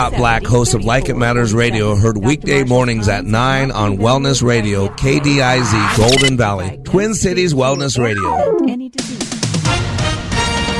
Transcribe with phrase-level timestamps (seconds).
[0.00, 4.42] Scott Black, host of Like It Matters Radio, heard weekday mornings at 9 on Wellness
[4.42, 8.54] Radio, KDIZ, Golden Valley, Twin Cities Wellness Radio.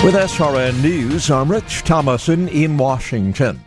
[0.02, 3.62] With SRN News, I'm Rich Thomason in Washington.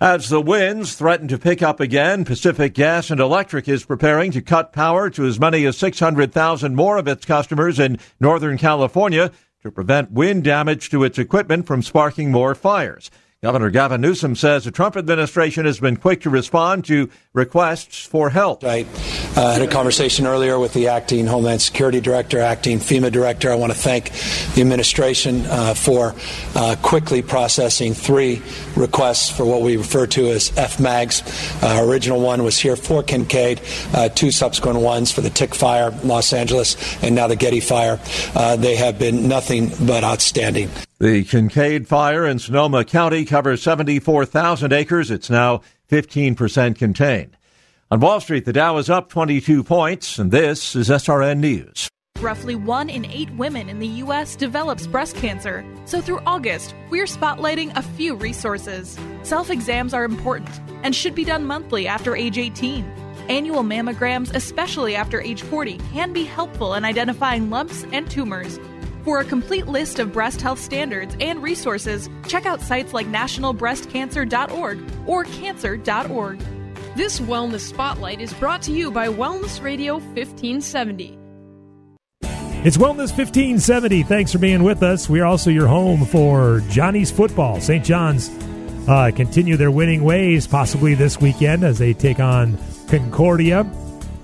[0.00, 4.40] As the winds threaten to pick up again, Pacific Gas and Electric is preparing to
[4.40, 9.32] cut power to as many as 600,000 more of its customers in Northern California
[9.64, 13.10] to prevent wind damage to its equipment from sparking more fires.
[13.44, 18.30] Governor Gavin Newsom says the Trump administration has been quick to respond to requests for
[18.30, 18.64] help.
[18.64, 18.86] I
[19.36, 23.52] uh, had a conversation earlier with the acting Homeland Security Director, acting FEMA Director.
[23.52, 24.12] I want to thank
[24.54, 26.14] the administration uh, for
[26.54, 28.40] uh, quickly processing three
[28.76, 31.62] requests for what we refer to as FMAGs.
[31.62, 33.60] Our original one was here for Kincade,
[33.94, 38.00] uh, two subsequent ones for the Tick Fire, Los Angeles, and now the Getty Fire.
[38.34, 40.70] Uh, they have been nothing but outstanding.
[41.04, 45.10] The Kincade Fire in Sonoma County covers 74,000 acres.
[45.10, 45.60] It's now
[45.90, 47.36] 15% contained.
[47.90, 51.90] On Wall Street, the Dow is up 22 points, and this is SRN News.
[52.20, 54.34] Roughly one in eight women in the U.S.
[54.34, 55.62] develops breast cancer.
[55.84, 58.98] So through August, we're spotlighting a few resources.
[59.24, 62.82] Self exams are important and should be done monthly after age 18.
[63.28, 68.58] Annual mammograms, especially after age 40, can be helpful in identifying lumps and tumors.
[69.04, 74.80] For a complete list of breast health standards and resources, check out sites like nationalbreastcancer.org
[75.06, 76.38] or cancer.org.
[76.96, 81.18] This Wellness Spotlight is brought to you by Wellness Radio 1570.
[82.64, 84.04] It's Wellness 1570.
[84.04, 85.06] Thanks for being with us.
[85.06, 87.60] We are also your home for Johnny's football.
[87.60, 87.84] St.
[87.84, 88.30] John's
[88.88, 92.56] uh, continue their winning ways, possibly this weekend as they take on
[92.88, 93.70] Concordia.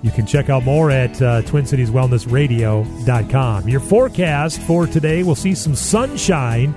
[0.01, 3.69] You can check out more at uh, TwinCitiesWellnessRadio.com.
[3.69, 6.73] Your forecast for today will see some sunshine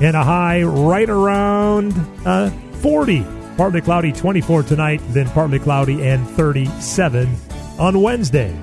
[0.00, 1.94] and a high right around
[2.26, 2.50] uh,
[2.80, 3.24] 40.
[3.56, 7.34] Partly cloudy 24 tonight, then partly cloudy and 37
[7.78, 8.54] on Wednesday.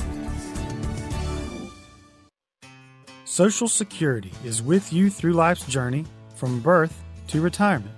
[3.26, 7.94] Social Security is with you through life's journey from birth to retirement.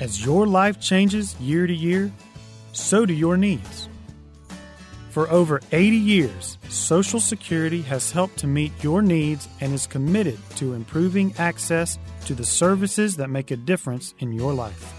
[0.00, 2.10] As your life changes year to year,
[2.72, 3.85] so do your needs.
[5.16, 10.38] For over 80 years, Social Security has helped to meet your needs and is committed
[10.56, 14.92] to improving access to the services that make a difference in your life.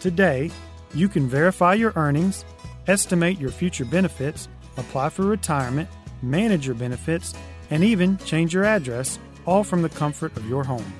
[0.00, 0.50] Today,
[0.96, 2.44] you can verify your earnings,
[2.88, 4.48] estimate your future benefits,
[4.78, 5.88] apply for retirement,
[6.20, 7.34] manage your benefits,
[7.70, 10.92] and even change your address, all from the comfort of your home.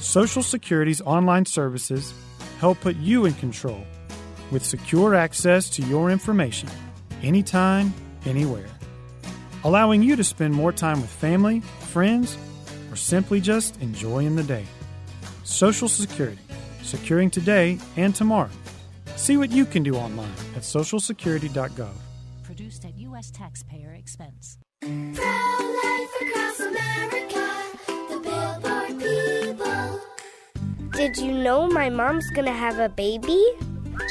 [0.00, 2.12] Social Security's online services
[2.58, 3.84] help put you in control
[4.50, 6.68] with secure access to your information
[7.22, 7.92] anytime,
[8.24, 8.68] anywhere,
[9.64, 11.60] allowing you to spend more time with family,
[11.92, 12.36] friends,
[12.90, 14.64] or simply just enjoying the day.
[15.44, 16.38] Social Security,
[16.82, 18.50] securing today and tomorrow.
[19.16, 21.92] See what you can do online at socialsecurity.gov.
[22.42, 23.30] Produced at U.S.
[23.30, 24.58] taxpayer expense.
[30.92, 33.42] Did you know my mom's gonna have a baby?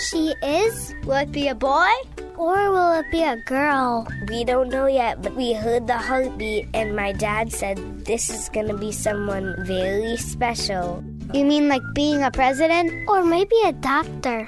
[0.10, 0.96] She is?
[1.06, 1.92] Will it be a boy?
[2.40, 4.08] Or will it be a girl?
[4.32, 7.76] We don't know yet, but we heard the heartbeat, and my dad said
[8.08, 11.04] this is gonna be someone very special.
[11.36, 12.96] You mean like being a president?
[13.12, 14.48] Or maybe a doctor.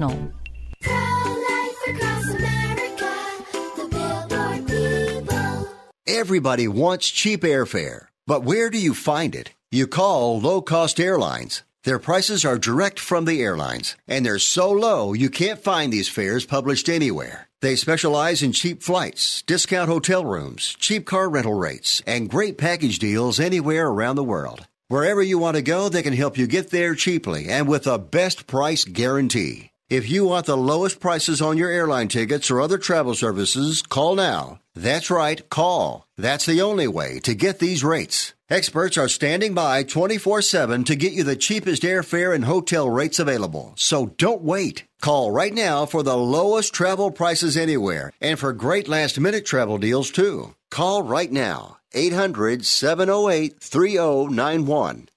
[6.07, 9.51] Everybody wants cheap airfare, but where do you find it?
[9.71, 11.63] You call low cost airlines.
[11.83, 16.09] Their prices are direct from the airlines, and they're so low you can't find these
[16.09, 17.49] fares published anywhere.
[17.61, 22.99] They specialize in cheap flights, discount hotel rooms, cheap car rental rates, and great package
[22.99, 24.67] deals anywhere around the world.
[24.89, 27.97] Wherever you want to go, they can help you get there cheaply and with a
[27.97, 29.70] best price guarantee.
[29.91, 34.15] If you want the lowest prices on your airline tickets or other travel services, call
[34.15, 34.61] now.
[34.73, 36.07] That's right, call.
[36.15, 38.33] That's the only way to get these rates.
[38.49, 43.19] Experts are standing by 24 7 to get you the cheapest airfare and hotel rates
[43.19, 43.73] available.
[43.75, 44.85] So don't wait.
[45.01, 49.77] Call right now for the lowest travel prices anywhere and for great last minute travel
[49.77, 50.55] deals too.
[50.69, 51.79] Call right now.
[51.91, 55.09] 800 708 3091.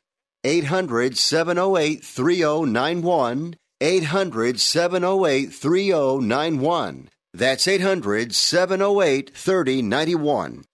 [0.42, 3.54] 800 708 3091.
[3.84, 7.10] 800 708 3091.
[7.34, 10.64] That's 800 708 3091.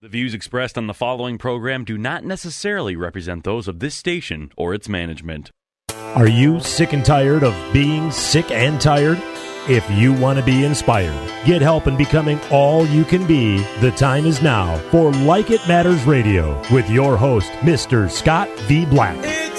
[0.00, 4.50] The views expressed on the following program do not necessarily represent those of this station
[4.56, 5.50] or its management.
[6.14, 9.20] Are you sick and tired of being sick and tired?
[9.68, 11.12] If you want to be inspired,
[11.44, 15.60] get help in becoming all you can be, the time is now for Like It
[15.68, 18.10] Matters Radio with your host, Mr.
[18.10, 18.86] Scott V.
[18.86, 19.18] Black.
[19.20, 19.57] It's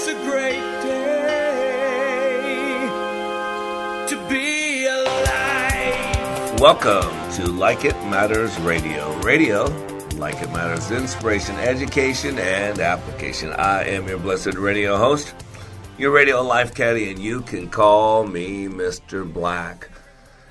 [6.60, 9.18] Welcome to Like It Matters Radio.
[9.20, 9.64] Radio,
[10.16, 13.50] like it matters, inspiration, education, and application.
[13.54, 15.34] I am your blessed radio host,
[15.96, 19.24] your radio life caddy, and you can call me Mr.
[19.32, 19.88] Black.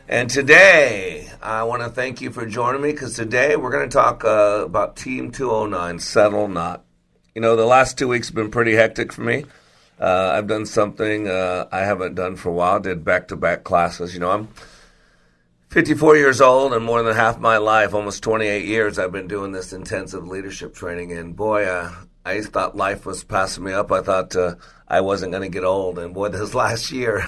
[0.07, 3.95] And today, I want to thank you for joining me because today we're going to
[3.95, 6.83] talk uh, about Team 209, Settle Not.
[7.35, 9.45] You know, the last two weeks have been pretty hectic for me.
[9.99, 13.63] Uh, I've done something uh, I haven't done for a while, did back to back
[13.63, 14.15] classes.
[14.15, 14.47] You know, I'm
[15.69, 19.51] 54 years old and more than half my life, almost 28 years, I've been doing
[19.51, 21.11] this intensive leadership training.
[21.11, 21.93] And boy, uh,
[22.25, 23.91] I thought life was passing me up.
[23.91, 24.55] I thought uh,
[24.87, 25.99] I wasn't going to get old.
[25.99, 27.27] And boy, this last year,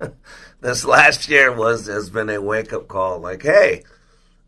[0.60, 3.20] this last year was has been a wake up call.
[3.20, 3.84] Like, hey,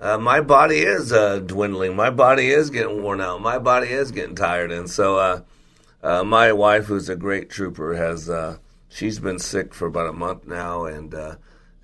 [0.01, 1.95] uh, my body is uh, dwindling.
[1.95, 3.41] My body is getting worn out.
[3.41, 4.73] My body is getting tired.
[4.73, 5.41] And so, uh,
[6.03, 8.29] uh, my wife, who's a great trooper, has
[8.89, 11.15] she's been sick for about a month now, and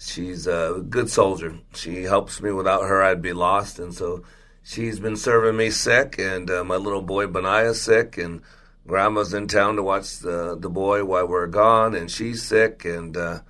[0.04, 1.58] she's a good soldier.
[1.74, 2.52] She helps me.
[2.52, 3.78] Without her, I'd be lost.
[3.78, 4.22] And so,
[4.64, 8.42] she's been serving me sick, and uh, my little boy Benaya's sick, and
[8.86, 13.16] Grandma's in town to watch the the boy while we're gone, and she's sick, and
[13.16, 13.40] uh,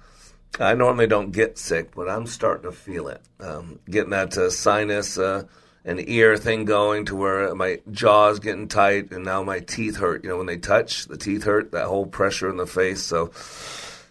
[0.61, 3.23] I normally don't get sick, but I'm starting to feel it.
[3.41, 5.45] Um, getting that uh, sinus uh,
[5.85, 10.25] and ear thing going to where my jaw's getting tight, and now my teeth hurt.
[10.25, 11.73] You know, when they touch, the teeth hurt.
[11.73, 13.03] That whole pressure in the face.
[13.03, 13.33] So,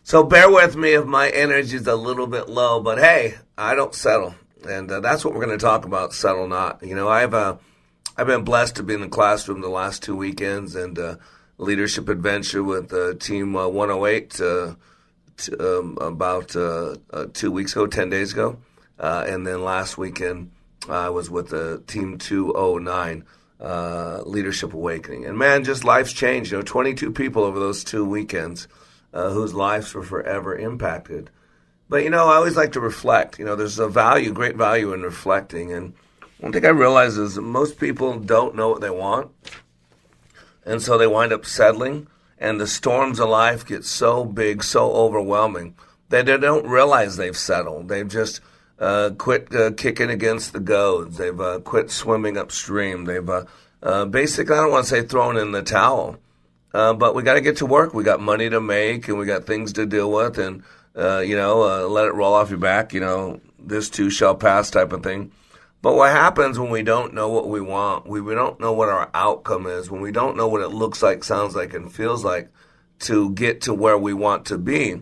[0.03, 2.81] so bear with me if my energy's a little bit low.
[2.81, 4.35] But hey, I don't settle,
[4.67, 6.13] and uh, that's what we're going to talk about.
[6.13, 6.83] Settle not.
[6.83, 7.57] You know, I've uh,
[8.17, 11.15] I've been blessed to be in the classroom the last two weekends and uh,
[11.57, 14.75] leadership adventure with uh, Team uh, 108 uh,
[15.37, 16.49] t- um, about
[17.33, 18.59] two weeks ago, 10 days ago.
[18.99, 20.51] And then last weekend,
[20.89, 23.25] I was with uh, Team 209
[23.59, 25.25] uh, Leadership Awakening.
[25.25, 26.51] And man, just life's changed.
[26.51, 28.67] You know, 22 people over those two weekends
[29.13, 31.29] uh, whose lives were forever impacted.
[31.89, 33.37] But, you know, I always like to reflect.
[33.39, 35.71] You know, there's a value, great value in reflecting.
[35.71, 35.93] And
[36.39, 39.31] one thing I realize is that most people don't know what they want.
[40.65, 42.07] And so they wind up settling.
[42.39, 45.75] And the storms of life get so big, so overwhelming
[46.09, 47.87] that they don't realize they've settled.
[47.87, 48.41] They've just
[48.79, 51.17] uh, quit uh, kicking against the goads.
[51.17, 53.05] They've uh, quit swimming upstream.
[53.05, 53.45] They've uh,
[53.81, 56.17] uh, basically, I don't want to say thrown in the towel,
[56.73, 57.93] uh, but we got to get to work.
[57.93, 60.63] We got money to make and we got things to deal with, and
[60.95, 62.93] uh, you know, uh, let it roll off your back.
[62.93, 65.31] You know, this too shall pass, type of thing.
[65.81, 68.07] But what happens when we don't know what we want?
[68.07, 69.91] We, we don't know what our outcome is.
[69.91, 72.49] When we don't know what it looks like, sounds like, and feels like
[72.99, 75.01] to get to where we want to be,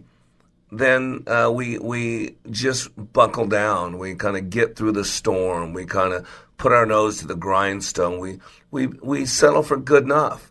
[0.72, 3.98] then uh, we we just buckle down.
[4.00, 5.74] We kind of get through the storm.
[5.74, 8.20] We kind of put our nose to the grindstone.
[8.20, 8.40] We
[8.72, 10.51] we we settle for good enough.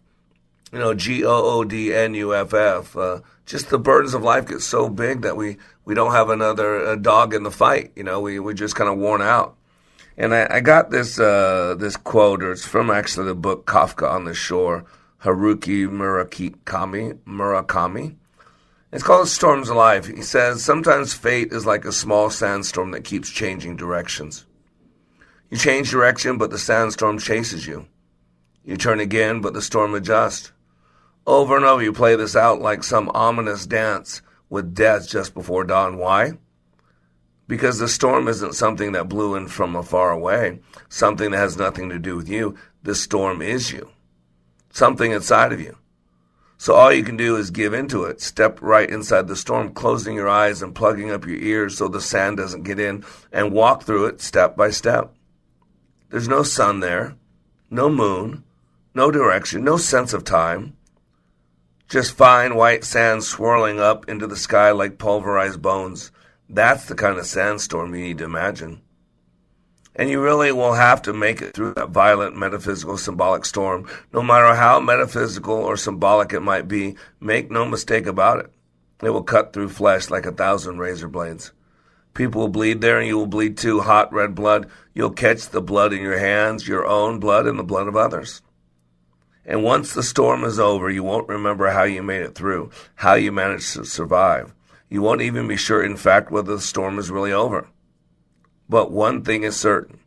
[0.73, 2.97] You know, G O O D N U F F.
[2.97, 6.87] Uh, just the burdens of life get so big that we we don't have another
[6.87, 7.93] uh, dog in the fight.
[7.97, 9.57] You know, we we're just kind of worn out.
[10.17, 14.09] And I, I got this uh, this quote, or it's from actually the book Kafka
[14.09, 14.85] on the Shore,
[15.23, 17.19] Haruki Murakami.
[17.27, 18.17] Murakami.
[18.93, 20.09] It's called Storms of Life.
[20.09, 24.47] He says, Sometimes fate is like a small sandstorm that keeps changing directions.
[25.49, 27.87] You change direction, but the sandstorm chases you.
[28.65, 30.51] You turn again, but the storm adjusts.
[31.27, 35.65] Over and over, you play this out like some ominous dance with death just before
[35.65, 35.99] dawn.
[35.99, 36.33] Why?
[37.47, 41.89] Because the storm isn't something that blew in from afar away, something that has nothing
[41.91, 42.57] to do with you.
[42.83, 43.91] The storm is you,
[44.71, 45.77] something inside of you.
[46.59, 48.21] So all you can do is give into it.
[48.21, 52.03] Step right inside the storm, closing your eyes and plugging up your ears so the
[52.03, 55.15] sand doesn't get in, and walk through it step by step.
[56.11, 57.17] There's no sun there,
[57.71, 58.45] no moon,
[58.95, 60.77] no direction, no sense of time.
[61.91, 66.13] Just fine white sand swirling up into the sky like pulverized bones.
[66.49, 68.83] That's the kind of sandstorm you need to imagine.
[69.97, 74.23] And you really will have to make it through that violent metaphysical symbolic storm, no
[74.23, 76.95] matter how metaphysical or symbolic it might be.
[77.19, 78.53] Make no mistake about it.
[79.03, 81.51] It will cut through flesh like a thousand razor blades.
[82.15, 83.81] People will bleed there, and you will bleed too.
[83.81, 84.71] Hot red blood.
[84.95, 88.43] You'll catch the blood in your hands, your own blood, and the blood of others.
[89.51, 93.15] And once the storm is over, you won't remember how you made it through, how
[93.15, 94.55] you managed to survive.
[94.89, 97.67] You won't even be sure, in fact, whether the storm is really over.
[98.69, 99.99] But one thing is certain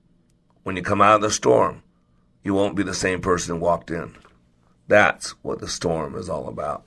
[0.64, 1.84] when you come out of the storm,
[2.42, 4.16] you won't be the same person who walked in.
[4.88, 6.86] That's what the storm is all about.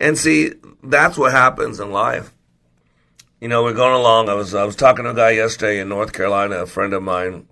[0.00, 2.32] And see, that's what happens in life.
[3.42, 4.30] You know, we're going along.
[4.30, 6.62] I was I was talking to a guy yesterday in North Carolina.
[6.62, 7.46] A friend of mine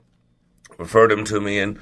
[0.78, 1.78] referred him to me, and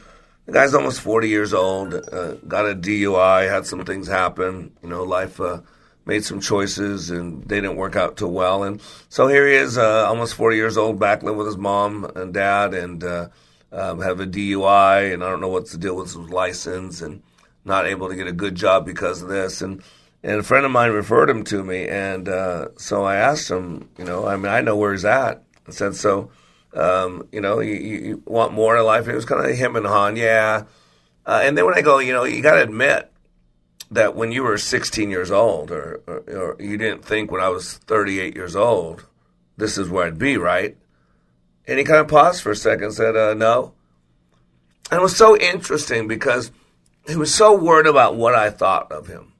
[0.48, 1.92] the guy's almost forty years old.
[1.92, 4.72] Uh, got a DUI, had some things happen.
[4.82, 5.60] You know, life uh,
[6.06, 8.64] made some choices, and they didn't work out too well.
[8.64, 12.06] And so here he is, uh, almost forty years old, back living with his mom
[12.16, 13.28] and dad, and uh,
[13.72, 17.22] um, have a DUI, and I don't know what's the deal with his license, and
[17.66, 19.82] not able to get a good job because of this, and
[20.22, 23.90] and a friend of mine referred him to me, and uh, so I asked him,
[23.98, 25.44] you know, I mean, I know where he's at.
[25.66, 26.30] I said, so,
[26.75, 29.08] um, you know, you, you, want more in life?
[29.08, 30.64] It was kind of him and Han, yeah.
[31.26, 33.10] Uh, and then when I go, you know, you got to admit
[33.90, 37.48] that when you were 16 years old, or, or, or you didn't think when I
[37.48, 39.06] was 38 years old,
[39.56, 40.76] this is where I'd be, right?
[41.66, 43.72] And he kind of paused for a second and said, uh, no.
[44.90, 46.50] And it was so interesting because
[47.06, 49.32] he was so worried about what I thought of him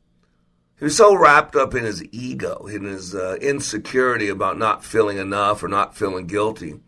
[0.78, 5.18] he was so wrapped up in his ego, in his uh, insecurity about not feeling
[5.18, 6.78] enough or not feeling guilty,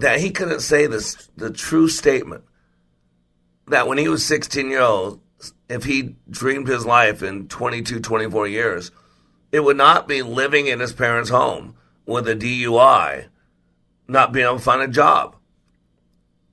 [0.00, 2.44] that he couldn't say this, the true statement
[3.68, 5.20] that when he was 16 years old,
[5.68, 8.90] if he dreamed his life in 22, 24 years,
[9.52, 11.76] it would not be living in his parents' home
[12.06, 13.26] with a DUI,
[14.08, 15.36] not being able to find a job.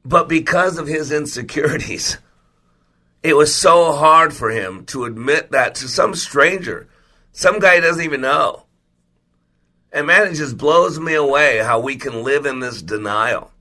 [0.05, 2.17] But because of his insecurities,
[3.23, 6.87] it was so hard for him to admit that to some stranger,
[7.31, 8.66] some guy he doesn't even know.
[9.91, 13.51] And man, it just blows me away how we can live in this denial,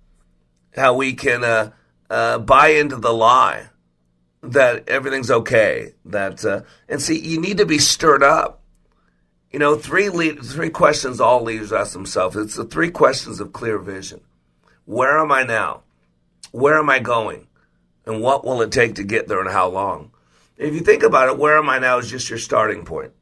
[0.75, 1.71] how we can uh,
[2.11, 3.69] uh, buy into the lie
[4.43, 5.93] that everything's okay.
[6.05, 8.63] That uh, and see, you need to be stirred up.
[9.51, 12.37] You know, three lead, three questions all leaders ask themselves.
[12.37, 14.21] It's the three questions of clear vision.
[14.85, 15.83] Where am I now?
[16.51, 17.47] Where am I going?
[18.07, 20.13] and what will it take to get there and how long?
[20.57, 23.13] If you think about it, where am I now is just your starting point.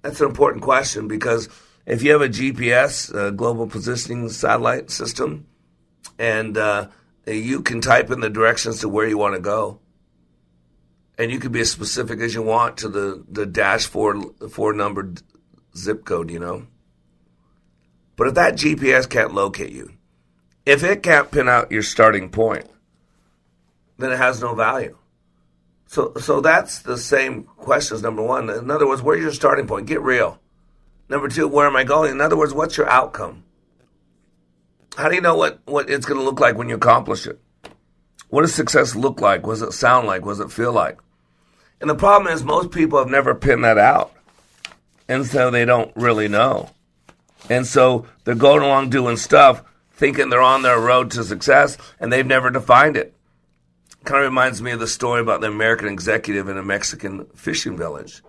[0.00, 1.48] That's an important question because
[1.86, 5.46] if you have a GPS, a global positioning satellite system,
[6.18, 6.88] and uh,
[7.26, 9.80] you can type in the directions to where you want to go,
[11.18, 14.72] and you can be as specific as you want to the, the dash four, four
[14.72, 15.22] numbered
[15.76, 16.66] zip code, you know.
[18.16, 19.92] But if that GPS can't locate you,
[20.64, 22.66] if it can't pin out your starting point,
[23.98, 24.96] then it has no value.
[25.86, 28.02] So, so that's the same questions.
[28.02, 29.86] Number one, in other words, where's your starting point?
[29.86, 30.40] Get real.
[31.12, 32.10] Number two, where am I going?
[32.10, 33.44] In other words, what's your outcome?
[34.96, 37.38] How do you know what, what it's going to look like when you accomplish it?
[38.30, 39.46] What does success look like?
[39.46, 40.24] What does it sound like?
[40.24, 40.98] What does it feel like?
[41.82, 44.10] And the problem is, most people have never pinned that out.
[45.06, 46.70] And so they don't really know.
[47.50, 52.10] And so they're going along doing stuff, thinking they're on their road to success, and
[52.10, 53.14] they've never defined it.
[54.04, 57.76] Kind of reminds me of the story about the American executive in a Mexican fishing
[57.76, 58.22] village.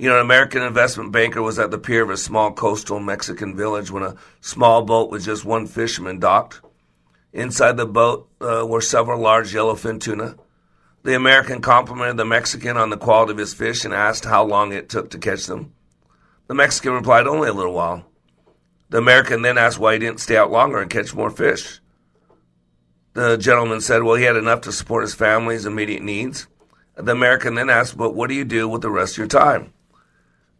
[0.00, 3.54] You know, an American investment banker was at the pier of a small coastal Mexican
[3.54, 6.62] village when a small boat with just one fisherman docked.
[7.34, 10.36] Inside the boat uh, were several large yellowfin tuna.
[11.02, 14.72] The American complimented the Mexican on the quality of his fish and asked how long
[14.72, 15.74] it took to catch them.
[16.46, 18.06] The Mexican replied, only a little while.
[18.88, 21.78] The American then asked why he didn't stay out longer and catch more fish.
[23.12, 26.46] The gentleman said, well, he had enough to support his family's immediate needs.
[26.96, 29.74] The American then asked, but what do you do with the rest of your time?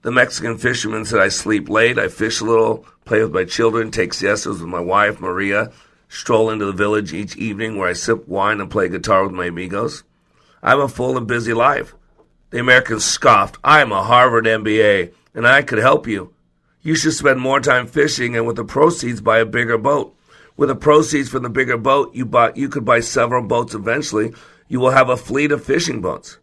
[0.03, 3.91] The Mexican fisherman said, I sleep late, I fish a little, play with my children,
[3.91, 5.73] take siestas with my wife, Maria,
[6.09, 9.47] stroll into the village each evening where I sip wine and play guitar with my
[9.47, 10.03] amigos.
[10.63, 11.95] I have a full and busy life.
[12.49, 16.33] The American scoffed, I am a Harvard MBA, and I could help you.
[16.83, 20.17] You should spend more time fishing and with the proceeds buy a bigger boat.
[20.57, 24.33] With the proceeds from the bigger boat, you buy you could buy several boats eventually.
[24.67, 26.39] You will have a fleet of fishing boats.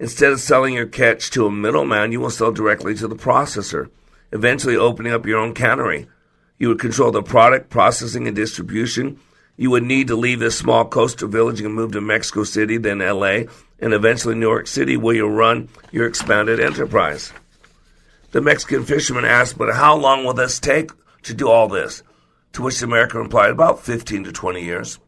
[0.00, 3.90] Instead of selling your catch to a middleman, you will sell directly to the processor,
[4.32, 6.06] eventually opening up your own cannery.
[6.56, 9.18] You would control the product, processing, and distribution.
[9.56, 13.00] You would need to leave this small coastal village and move to Mexico City, then
[13.00, 13.42] LA,
[13.80, 17.32] and eventually New York City, where you'll run your expanded enterprise.
[18.30, 20.90] The Mexican fisherman asked, But how long will this take
[21.22, 22.02] to do all this?
[22.52, 24.98] To which the American replied, About 15 to 20 years.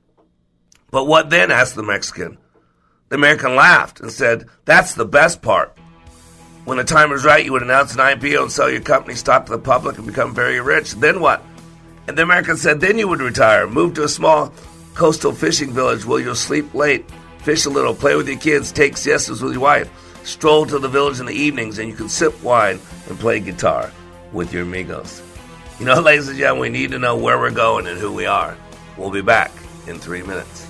[0.91, 1.51] But what then?
[1.51, 2.39] asked the Mexican.
[3.11, 5.77] The American laughed and said, That's the best part.
[6.65, 9.47] When the time is right, you would announce an IPO and sell your company stock
[9.47, 10.93] to the public and become very rich.
[10.93, 11.43] Then what?
[12.07, 14.55] And the American said, Then you would retire, move to a small
[14.95, 17.05] coastal fishing village where you'll sleep late,
[17.39, 19.91] fish a little, play with your kids, take siestas with your wife,
[20.25, 23.91] stroll to the village in the evenings, and you can sip wine and play guitar
[24.33, 25.21] with your amigos.
[25.81, 28.27] You know, ladies and gentlemen, we need to know where we're going and who we
[28.27, 28.57] are.
[28.97, 29.51] We'll be back
[29.89, 30.70] in three minutes.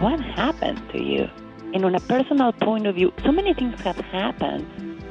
[0.00, 1.28] what happened to you?
[1.74, 4.66] And on a personal point of view, so many things have happened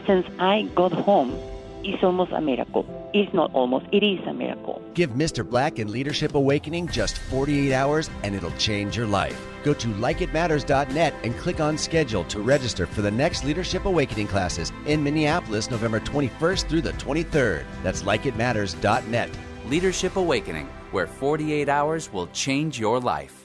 [0.06, 1.38] since I got home.
[1.84, 2.86] It's almost a miracle.
[3.14, 4.82] It's not almost, it is a miracle.
[4.96, 5.48] Give Mr.
[5.48, 9.40] Black and Leadership Awakening just 48 hours and it'll change your life.
[9.64, 14.72] Go to likeitmatters.net and click on schedule to register for the next Leadership Awakening classes
[14.86, 17.66] in Minneapolis, November 21st through the 23rd.
[17.84, 19.30] That's likeitmatters.net.
[19.68, 23.45] Leadership Awakening, where 48 hours will change your life.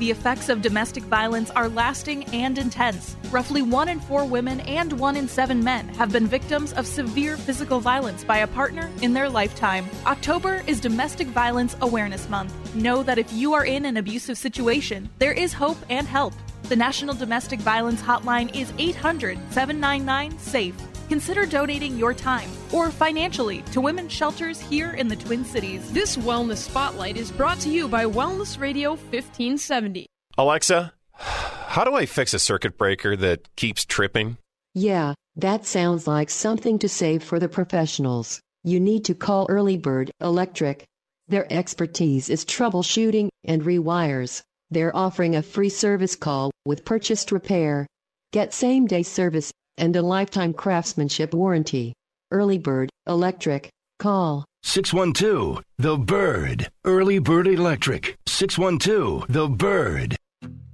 [0.00, 3.18] The effects of domestic violence are lasting and intense.
[3.30, 7.36] Roughly one in four women and one in seven men have been victims of severe
[7.36, 9.86] physical violence by a partner in their lifetime.
[10.06, 12.74] October is Domestic Violence Awareness Month.
[12.74, 16.32] Know that if you are in an abusive situation, there is hope and help.
[16.62, 20.89] The National Domestic Violence Hotline is 800 799 SAFE.
[21.10, 25.90] Consider donating your time or financially to women's shelters here in the Twin Cities.
[25.90, 30.06] This Wellness Spotlight is brought to you by Wellness Radio 1570.
[30.38, 34.38] Alexa, how do I fix a circuit breaker that keeps tripping?
[34.72, 38.40] Yeah, that sounds like something to save for the professionals.
[38.62, 40.84] You need to call Early Bird Electric.
[41.26, 44.42] Their expertise is troubleshooting and rewires.
[44.70, 47.88] They're offering a free service call with purchased repair.
[48.32, 51.94] Get same day service and a lifetime craftsmanship warranty.
[52.30, 53.70] Early Bird Electric.
[53.98, 56.70] Call 612 The Bird.
[56.84, 58.16] Early Bird Electric.
[58.26, 60.16] 612 The Bird.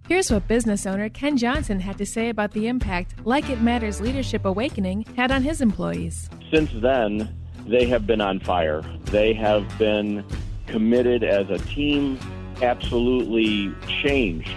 [0.09, 4.01] Here's what business owner Ken Johnson had to say about the impact Like It Matters
[4.01, 6.31] Leadership Awakening had on his employees.
[6.53, 7.35] Since then,
[7.67, 8.83] they have been on fire.
[9.07, 10.25] They have been
[10.69, 12.21] committed as a team,
[12.63, 14.55] absolutely changed.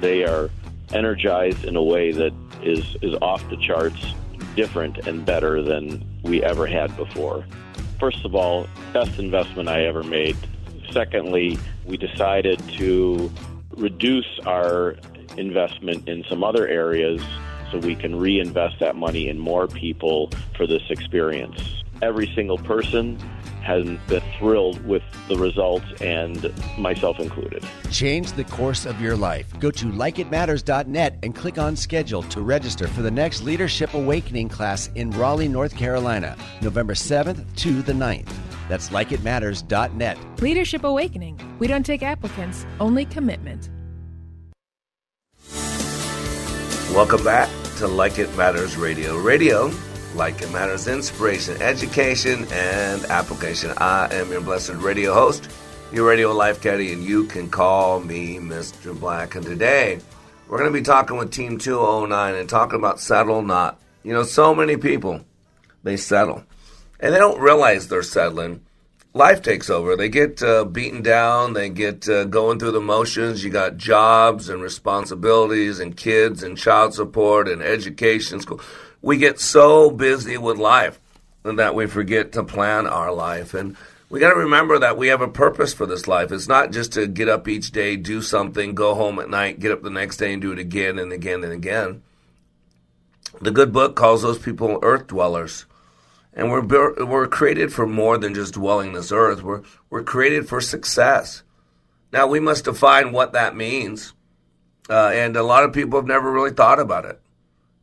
[0.00, 0.50] They are
[0.92, 2.32] energized in a way that
[2.68, 4.14] is, is off the charts,
[4.54, 7.44] different and better than we ever had before.
[7.98, 10.36] First of all, best investment I ever made.
[10.92, 13.30] Secondly, we decided to
[13.70, 14.96] reduce our
[15.36, 17.22] investment in some other areas
[17.70, 21.82] so we can reinvest that money in more people for this experience.
[22.00, 23.18] Every single person
[23.62, 27.62] has been thrilled with the results, and myself included.
[27.90, 29.46] Change the course of your life.
[29.60, 34.88] Go to likeitmatters.net and click on schedule to register for the next Leadership Awakening class
[34.94, 38.30] in Raleigh, North Carolina, November 7th to the 9th.
[38.68, 40.40] That's likeitmatters.net.
[40.40, 41.38] Leadership Awakening.
[41.58, 43.68] We don't take applicants, only commitment.
[46.94, 49.18] Welcome back to Like It Matters Radio.
[49.18, 49.70] Radio,
[50.18, 53.72] like it matters, inspiration, education, and application.
[53.78, 55.48] I am your blessed radio host,
[55.92, 58.98] your radio life caddy, and you can call me Mr.
[58.98, 59.36] Black.
[59.36, 60.00] And today,
[60.48, 63.80] we're going to be talking with Team 209 and talking about settle not.
[64.02, 65.24] You know, so many people,
[65.84, 66.42] they settle.
[66.98, 68.64] And they don't realize they're settling.
[69.14, 69.94] Life takes over.
[69.94, 71.52] They get uh, beaten down.
[71.52, 73.44] They get uh, going through the motions.
[73.44, 78.40] You got jobs and responsibilities and kids and child support and education.
[78.40, 78.60] School.
[79.00, 80.98] We get so busy with life
[81.44, 83.54] that we forget to plan our life.
[83.54, 83.76] And
[84.10, 86.32] we got to remember that we have a purpose for this life.
[86.32, 89.72] It's not just to get up each day, do something, go home at night, get
[89.72, 92.02] up the next day and do it again and again and again.
[93.40, 95.66] The good book calls those people earth dwellers.
[96.32, 99.42] And we're we're created for more than just dwelling this earth.
[99.42, 101.42] We're we're created for success.
[102.12, 104.12] Now we must define what that means,
[104.88, 107.20] uh, and a lot of people have never really thought about it.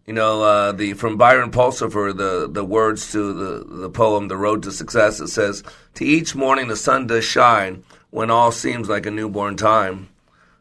[0.06, 4.38] You know, uh, the from Byron Pulsifer, the the words to the the poem "The
[4.38, 5.64] Road to Success." It says,
[5.96, 10.10] "To each morning the sun does shine when all seems like a newborn time.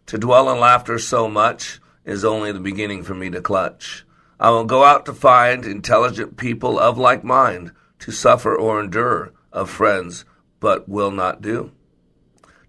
[0.06, 4.06] To dwell in laughter so much is only the beginning for me to clutch.
[4.40, 9.32] I will go out to find intelligent people of like mind to suffer or endure
[9.52, 10.24] of friends,
[10.58, 11.70] but will not do.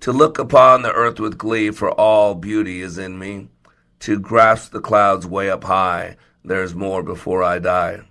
[0.01, 3.47] To look upon the earth with glee, for all beauty is in me.
[4.01, 8.01] To grasp the clouds way up high." There's more before I die.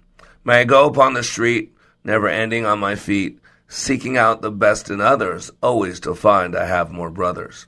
[0.44, 4.90] May I go upon the street, never ending on my feet, seeking out the best
[4.90, 7.66] in others, always to find I have more brothers.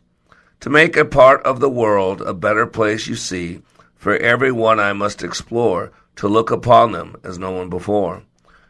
[0.60, 3.62] To make a part of the world a better place you see,
[3.94, 8.22] for every one I must explore, to look upon them as no one before.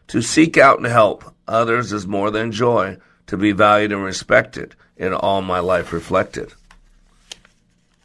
[0.07, 4.75] To seek out and help others is more than joy, to be valued and respected
[4.95, 6.53] in all my life reflected.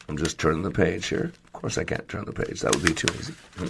[0.09, 2.61] I'm just turning the page here course, I can't turn the page.
[2.61, 3.35] That would be too easy.
[3.57, 3.68] Hmm.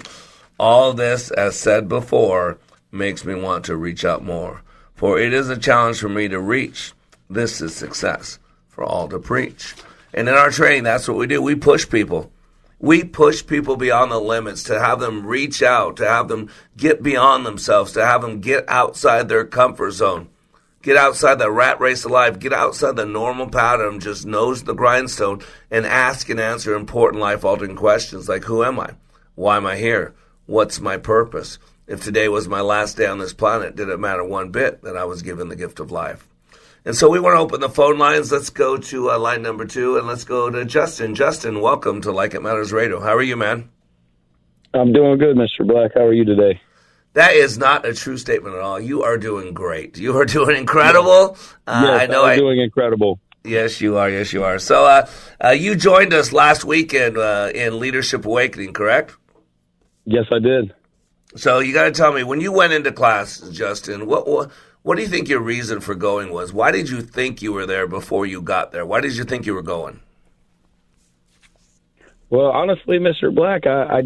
[0.59, 2.59] All this, as said before,
[2.91, 4.63] makes me want to reach out more.
[4.95, 6.93] For it is a challenge for me to reach.
[7.29, 9.75] This is success for all to preach.
[10.15, 11.41] And in our training, that's what we do.
[11.43, 12.31] We push people.
[12.79, 17.03] We push people beyond the limits to have them reach out, to have them get
[17.03, 20.29] beyond themselves, to have them get outside their comfort zone.
[20.83, 22.41] Get outside the rat race of life.
[22.41, 24.01] Get outside the normal pattern.
[24.01, 25.41] Just nose the grindstone
[25.71, 28.91] and ask and answer important life altering questions like Who am I?
[29.37, 30.15] Why am I here?
[30.47, 31.61] What's my purpose?
[31.87, 34.97] If today was my last day on this planet, did it matter one bit that
[34.97, 36.27] I was given the gift of life?
[36.85, 38.33] And so we want to open the phone lines.
[38.33, 41.15] Let's go to uh, line number two and let's go to Justin.
[41.15, 42.99] Justin, welcome to Like It Matters Radio.
[42.99, 43.71] How are you, man?
[44.75, 45.65] I'm doing good, Mr.
[45.65, 45.93] Black.
[45.95, 46.61] How are you today?
[47.15, 48.81] That is not a true statement at all.
[48.81, 49.99] You are doing great.
[49.99, 51.37] You are doing incredible.
[51.67, 52.25] Uh, yes, I know.
[52.25, 53.21] I'm I, doing incredible.
[53.45, 54.09] Yes, you are.
[54.09, 54.59] Yes, you are.
[54.59, 55.07] So, uh,
[55.45, 59.17] uh, you joined us last weekend uh, in Leadership Awakening, correct?
[60.05, 60.75] Yes, I did.
[61.37, 64.07] So, you got to tell me when you went into class, Justin.
[64.07, 64.51] What, what
[64.83, 66.53] what do you think your reason for going was?
[66.53, 68.85] Why did you think you were there before you got there?
[68.85, 70.01] Why did you think you were going?
[72.31, 73.33] Well, honestly, Mr.
[73.33, 74.03] Black, I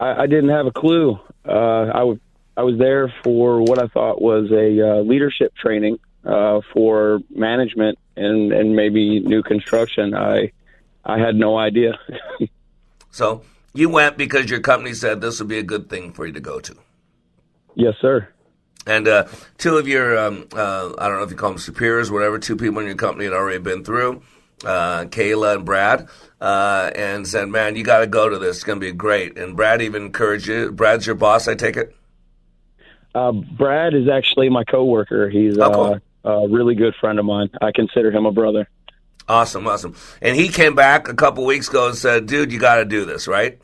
[0.00, 1.18] I, I didn't have a clue.
[1.46, 2.20] Uh, I would
[2.60, 7.98] I was there for what I thought was a uh, leadership training uh, for management
[8.16, 10.12] and, and maybe new construction.
[10.12, 10.52] I
[11.02, 11.98] I had no idea.
[13.10, 16.34] so you went because your company said this would be a good thing for you
[16.34, 16.76] to go to.
[17.76, 18.28] Yes, sir.
[18.86, 22.10] And uh, two of your, um, uh, I don't know if you call them superiors,
[22.10, 24.20] whatever, two people in your company had already been through,
[24.66, 26.08] uh, Kayla and Brad,
[26.42, 28.56] uh, and said, man, you got to go to this.
[28.56, 29.38] It's going to be great.
[29.38, 30.70] And Brad even encouraged you.
[30.72, 31.96] Brad's your boss, I take it?
[33.14, 35.28] Uh, Brad is actually my coworker.
[35.28, 36.00] He's oh, cool.
[36.24, 37.50] uh, a really good friend of mine.
[37.60, 38.68] I consider him a brother.
[39.28, 39.94] Awesome, awesome.
[40.20, 43.04] And he came back a couple weeks ago and said, "Dude, you got to do
[43.04, 43.60] this, right?"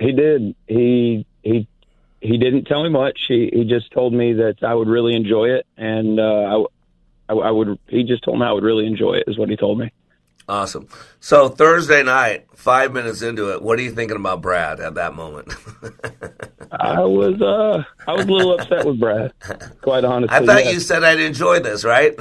[0.00, 0.54] He did.
[0.66, 1.68] He he
[2.20, 3.20] he didn't tell me much.
[3.28, 6.22] He he just told me that I would really enjoy it, and uh,
[7.28, 7.78] I, I I would.
[7.88, 9.24] He just told me I would really enjoy it.
[9.26, 9.92] Is what he told me.
[10.48, 10.88] Awesome.
[11.20, 15.14] So Thursday night, five minutes into it, what are you thinking about Brad at that
[15.14, 15.54] moment?
[16.72, 19.32] I was uh I was a little upset with Brad,
[19.82, 20.36] quite honestly.
[20.36, 20.74] I thought yes.
[20.74, 22.14] you said I'd enjoy this, right?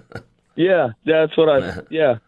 [0.54, 2.18] yeah, that's what I yeah.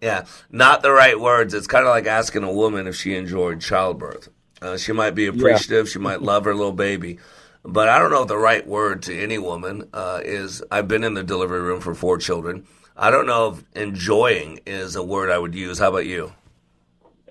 [0.00, 1.52] Yeah, not the right words.
[1.52, 4.30] It's kind of like asking a woman if she enjoyed childbirth.
[4.62, 5.86] Uh, she might be appreciative.
[5.86, 5.92] Yeah.
[5.92, 7.18] She might love her little baby.
[7.64, 11.04] But I don't know if the right word to any woman uh, is I've been
[11.04, 12.66] in the delivery room for four children.
[12.96, 15.78] I don't know if enjoying is a word I would use.
[15.78, 16.32] How about you?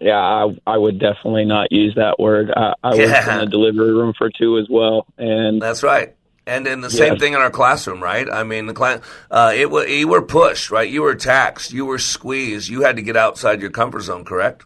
[0.02, 2.52] Yeah, I, I would definitely not use that word.
[2.56, 3.20] I, I yeah.
[3.20, 6.16] was in the delivery room for two as well, and that's right.
[6.46, 8.28] And then the same thing in our classroom, right?
[8.28, 10.90] I mean, the class, uh, it was you were pushed, right?
[10.90, 14.66] You were taxed, you were squeezed, you had to get outside your comfort zone, correct?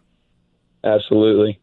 [0.84, 1.60] Absolutely.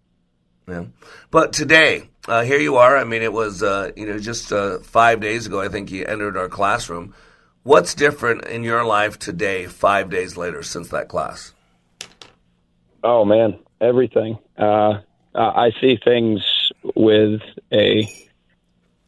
[0.69, 0.85] Yeah.
[1.31, 2.99] But today, uh, here you are.
[2.99, 5.61] I mean, it was uh, you know just uh, five days ago.
[5.61, 7.15] I think you entered our classroom.
[7.63, 11.53] What's different in your life today, five days later, since that class?
[13.05, 14.39] Oh man, everything.
[14.57, 15.01] Uh,
[15.35, 16.41] I see things
[16.95, 18.09] with a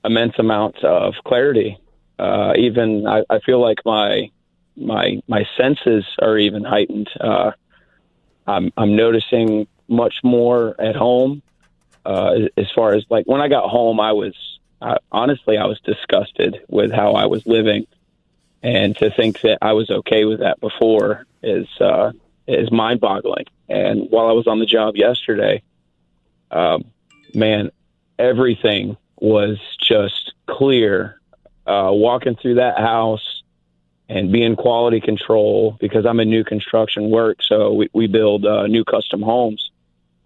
[0.04, 1.78] immense amount of clarity.
[2.18, 4.30] Uh, even I, I, feel like my
[4.76, 7.08] my my senses are even heightened.
[7.18, 7.52] Uh,
[8.46, 11.42] I'm I'm noticing much more at home.
[12.04, 14.34] Uh, as far as like when I got home, I was
[15.10, 17.86] honestly I was disgusted with how I was living
[18.62, 22.12] and to think that I was okay with that before is uh,
[22.46, 23.46] is mind boggling.
[23.68, 25.62] And while I was on the job yesterday,
[26.50, 26.84] um,
[27.34, 27.70] man,
[28.18, 31.18] everything was just clear.
[31.64, 33.42] Uh, walking through that house
[34.08, 38.66] and being quality control because I'm in new construction work, so we, we build uh,
[38.66, 39.70] new custom homes.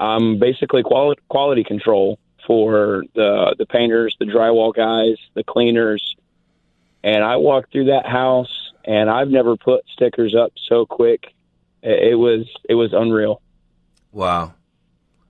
[0.01, 6.16] I'm basically quality quality control for the the painters, the drywall guys, the cleaners,
[7.07, 8.51] and I walked through that house,
[8.85, 11.33] and I've never put stickers up so quick.
[11.83, 13.41] It was it was unreal.
[14.11, 14.55] Wow.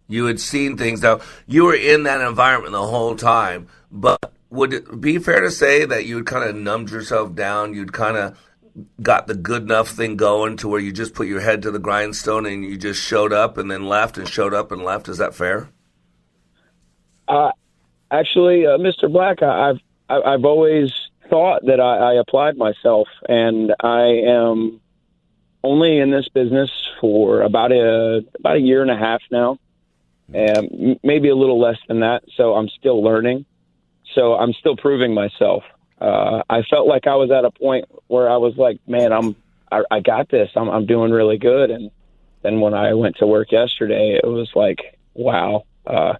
[0.09, 1.03] You had seen things.
[1.03, 5.51] Now, you were in that environment the whole time, but would it be fair to
[5.51, 7.75] say that you had kind of numbed yourself down?
[7.75, 8.39] You'd kind of
[9.03, 11.79] got the good enough thing going to where you just put your head to the
[11.79, 15.09] grindstone and you just showed up and then left and showed up and left.
[15.09, 15.69] Is that fair?
[17.29, 17.51] Uh,
[18.11, 19.13] actually, uh, Mr.
[19.13, 20.93] Black, I- I've I- I've always
[21.29, 24.81] thought that I, I applied myself, and I am
[25.63, 29.59] only in this business for about a about a year and a half now,
[30.33, 32.25] and maybe a little less than that.
[32.37, 33.47] So I'm still learning.
[34.15, 35.65] So I'm still proving myself.
[36.01, 39.37] Uh, I felt like I was at a point where I was like, man, I'm
[39.71, 40.51] I, I got this.
[40.57, 41.71] I'm I'm doing really good.
[41.71, 41.91] And
[42.43, 45.65] then when I went to work yesterday, it was like, wow.
[45.87, 46.15] Uh,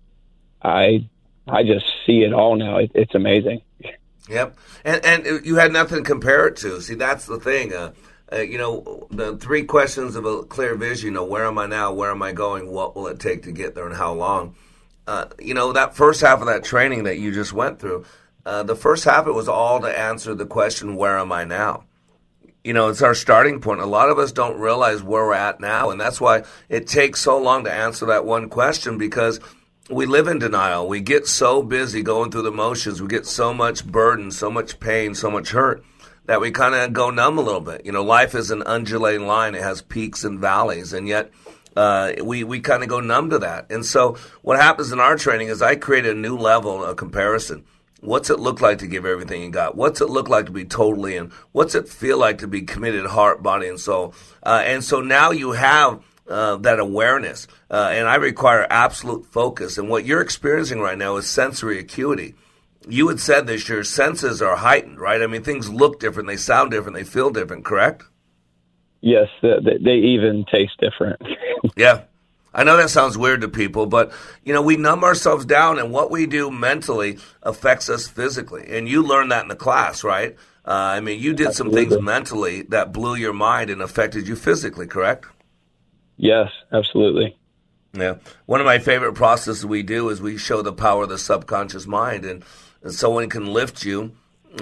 [0.63, 1.09] I
[1.47, 2.79] I just see it all now.
[2.79, 3.63] It, it's amazing.
[4.29, 6.81] Yep, and and you had nothing to compare it to.
[6.81, 7.73] See, that's the thing.
[7.73, 7.93] Uh,
[8.33, 11.07] uh, you know, the three questions of a clear vision.
[11.07, 11.93] You know, where am I now?
[11.93, 12.71] Where am I going?
[12.71, 14.57] What will it take to get there, and how long?
[15.07, 18.05] Uh, you know, that first half of that training that you just went through.
[18.45, 21.85] Uh, the first half it was all to answer the question, "Where am I now?"
[22.65, 23.81] You know, it's our starting point.
[23.81, 27.21] A lot of us don't realize where we're at now, and that's why it takes
[27.21, 29.39] so long to answer that one question because
[29.89, 30.89] we live in denial.
[30.89, 33.01] We get so busy going through the motions.
[33.01, 35.85] We get so much burden, so much pain, so much hurt
[36.27, 37.87] that we kind of go numb a little bit.
[37.87, 39.55] You know, life is an undulating line.
[39.55, 41.31] It has peaks and valleys, and yet
[41.77, 43.71] uh, we we kind of go numb to that.
[43.71, 47.65] And so, what happens in our training is I create a new level of comparison.
[48.01, 49.77] What's it look like to give everything you got?
[49.77, 51.33] What's it look like to be totally in?
[51.53, 54.15] What's it feel like to be committed, heart, body, and soul?
[54.43, 59.79] Uh, and so now you have uh, that awareness, uh, and I require absolute focus.
[59.79, 62.35] And what you're experiencing right now is sensory acuity.
[62.89, 65.23] You had said this, your senses are heightened, right?
[65.23, 68.05] I mean, things look different, they sound different, they feel different, correct?
[69.01, 71.21] Yes, the, the, they even taste different.
[71.75, 72.03] Yeah.
[72.55, 74.13] I know that sounds weird to people, but
[74.43, 78.65] you know, we numb ourselves down and what we do mentally affects us physically.
[78.69, 80.37] And you learned that in the class, right?
[80.65, 84.37] Uh, I mean, you did some things mentally that blew your mind and affected you
[84.37, 85.27] physically, correct?
[86.17, 87.37] Yes, absolutely.
[87.93, 88.17] Yeah.
[88.45, 91.87] One of my favorite processes we do is we show the power of the subconscious
[91.87, 92.45] mind, and,
[92.83, 94.13] and someone can lift you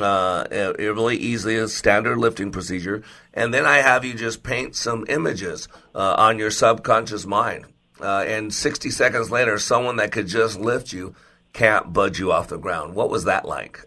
[0.01, 3.03] uh, it- really easily, a standard lifting procedure.
[3.33, 7.67] And then I have you just paint some images uh, on your subconscious mind.
[8.01, 11.14] Uh, and 60 seconds later, someone that could just lift you
[11.53, 12.95] can't budge you off the ground.
[12.95, 13.81] What was that like?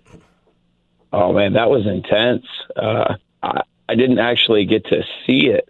[1.12, 2.46] Oh man, that was intense.
[2.76, 5.70] Uh, I I didn't actually get to see it.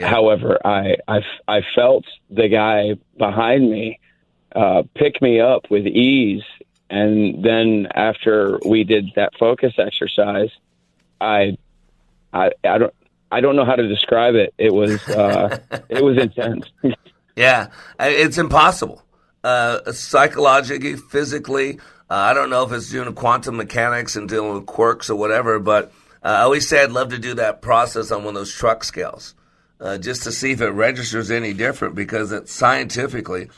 [0.00, 0.96] However, I
[1.46, 4.00] I felt the guy behind me
[4.54, 6.42] uh, pick me up with ease,
[6.90, 10.50] and then after we did that focus exercise,
[11.20, 11.56] I
[12.32, 12.94] I I don't
[13.30, 14.52] I don't know how to describe it.
[14.58, 16.66] It was uh, it was intense.
[17.36, 19.02] Yeah, it's impossible.
[19.42, 24.66] Uh, psychologically, physically, uh, I don't know if it's doing quantum mechanics and dealing with
[24.66, 25.86] quarks or whatever, but
[26.22, 28.84] uh, I always say I'd love to do that process on one of those truck
[28.84, 29.34] scales
[29.84, 33.50] uh, just to see if it registers any different because it's scientifically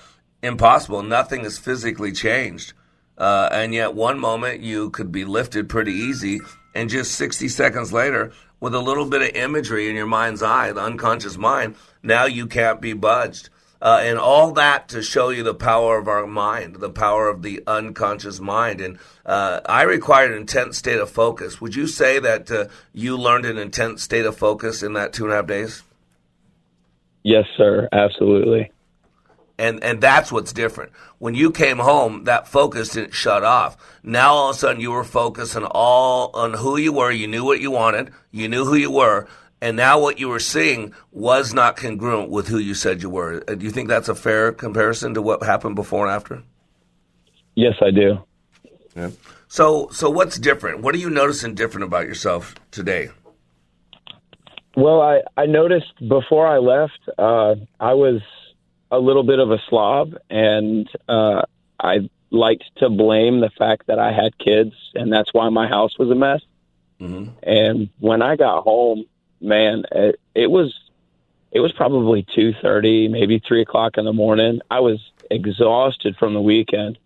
[0.42, 1.02] impossible.
[1.02, 2.72] Nothing is physically changed.
[3.16, 6.40] Uh, and yet, one moment you could be lifted pretty easy,
[6.74, 10.72] and just 60 seconds later, with a little bit of imagery in your mind's eye,
[10.72, 13.48] the unconscious mind, now you can't be budged.
[13.80, 17.42] Uh, and all that to show you the power of our mind, the power of
[17.42, 18.80] the unconscious mind.
[18.80, 21.60] And uh, I required an intense state of focus.
[21.60, 25.24] Would you say that uh, you learned an intense state of focus in that two
[25.24, 25.82] and a half days?
[27.26, 27.88] Yes, sir.
[27.92, 28.70] Absolutely.
[29.58, 30.92] And and that's what's different.
[31.18, 33.76] When you came home, that focus didn't shut off.
[34.02, 37.10] Now all of a sudden you were focused on all on who you were.
[37.10, 38.12] You knew what you wanted.
[38.30, 39.26] You knew who you were.
[39.62, 43.42] And now what you were seeing was not congruent with who you said you were.
[43.48, 46.42] Uh, Do you think that's a fair comparison to what happened before and after?
[47.54, 48.22] Yes, I do.
[48.94, 49.10] Yeah.
[49.48, 50.82] So so what's different?
[50.82, 53.08] What are you noticing different about yourself today?
[54.76, 58.20] Well, I, I noticed before I left, uh, I was
[58.90, 61.42] a little bit of a slob, and uh,
[61.80, 65.98] I liked to blame the fact that I had kids, and that's why my house
[65.98, 66.42] was a mess.
[67.00, 67.30] Mm-hmm.
[67.42, 69.06] And when I got home,
[69.40, 70.78] man, it, it was
[71.52, 74.60] it was probably two thirty, maybe three o'clock in the morning.
[74.70, 76.98] I was exhausted from the weekend,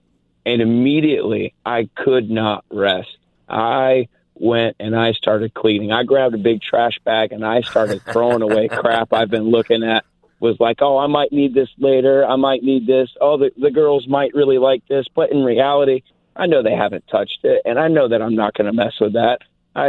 [0.44, 3.16] and immediately I could not rest.
[3.48, 4.09] I
[4.40, 5.92] went and I started cleaning.
[5.92, 9.85] I grabbed a big trash bag and I started throwing away crap I've been looking
[9.85, 10.05] at
[10.40, 12.24] was like, oh, I might need this later.
[12.24, 13.11] I might need this.
[13.20, 15.07] Oh, the, the girls might really like this.
[15.14, 16.03] But in reality,
[16.35, 18.94] I know they haven't touched it, and I know that I'm not going to mess
[18.98, 19.40] with that.
[19.76, 19.88] I,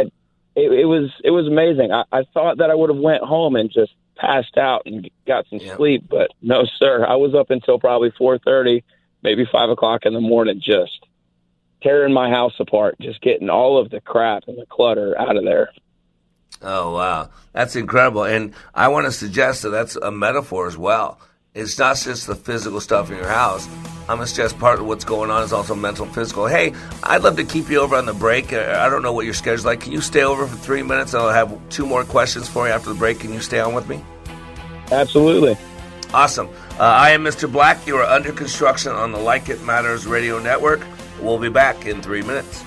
[0.54, 1.92] it, it was it was amazing.
[1.92, 5.46] I, I thought that I would have went home and just passed out and got
[5.48, 7.06] some sleep, but no, sir.
[7.06, 8.84] I was up until probably four thirty,
[9.22, 11.06] maybe five o'clock in the morning, just
[11.82, 15.44] tearing my house apart, just getting all of the crap and the clutter out of
[15.44, 15.70] there.
[16.60, 18.24] Oh wow, that's incredible!
[18.24, 21.18] And I want to suggest that that's a metaphor as well.
[21.54, 23.68] It's not just the physical stuff in your house.
[24.08, 26.46] I'm gonna suggest part of what's going on is also mental, physical.
[26.46, 28.52] Hey, I'd love to keep you over on the break.
[28.52, 29.80] Uh, I don't know what your schedule's like.
[29.80, 31.14] Can you stay over for three minutes?
[31.14, 33.20] I'll have two more questions for you after the break.
[33.20, 34.02] Can you stay on with me?
[34.90, 35.56] Absolutely.
[36.14, 36.48] Awesome.
[36.78, 37.50] Uh, I am Mr.
[37.50, 37.86] Black.
[37.86, 40.80] You are under construction on the Like It Matters radio network.
[41.22, 42.62] We'll be back in three minutes.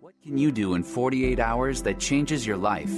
[0.00, 2.92] What can you do in 48 hours that changes your life?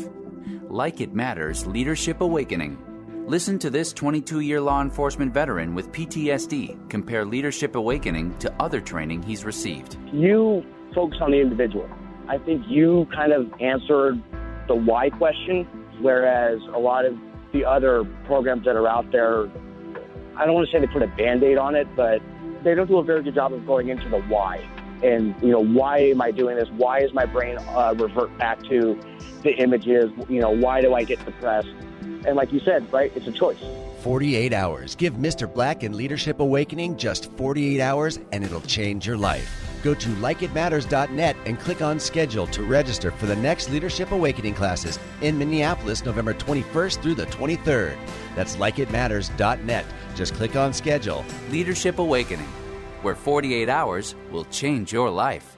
[0.70, 2.78] Like It Matters Leadership Awakening.
[3.26, 8.80] Listen to this 22 year law enforcement veteran with PTSD compare Leadership Awakening to other
[8.80, 9.98] training he's received.
[10.14, 10.64] You
[10.94, 11.88] focus on the individual.
[12.26, 14.22] I think you kind of answered
[14.66, 15.68] the why question,
[16.00, 17.16] whereas a lot of
[17.52, 19.48] the other programs that are out there,
[20.36, 22.20] I don't want to say they put a band aid on it, but
[22.62, 24.66] they don't do a very good job of going into the why
[25.02, 26.68] and you know why am I doing this?
[26.70, 29.00] Why is my brain uh, revert back to
[29.42, 30.10] the images?
[30.28, 31.68] You know why do I get depressed?
[32.26, 33.62] And like you said, right, it's a choice.
[34.00, 34.94] 48 hours.
[34.94, 35.52] Give Mr.
[35.52, 39.69] Black and Leadership Awakening just 48 hours and it'll change your life.
[39.82, 44.98] Go to likeitmatters.net and click on schedule to register for the next Leadership Awakening classes
[45.22, 47.96] in Minneapolis, November 21st through the 23rd.
[48.34, 49.86] That's likeitmatters.net.
[50.14, 51.24] Just click on schedule.
[51.50, 52.48] Leadership Awakening
[53.02, 55.56] where 48 hours will change your life.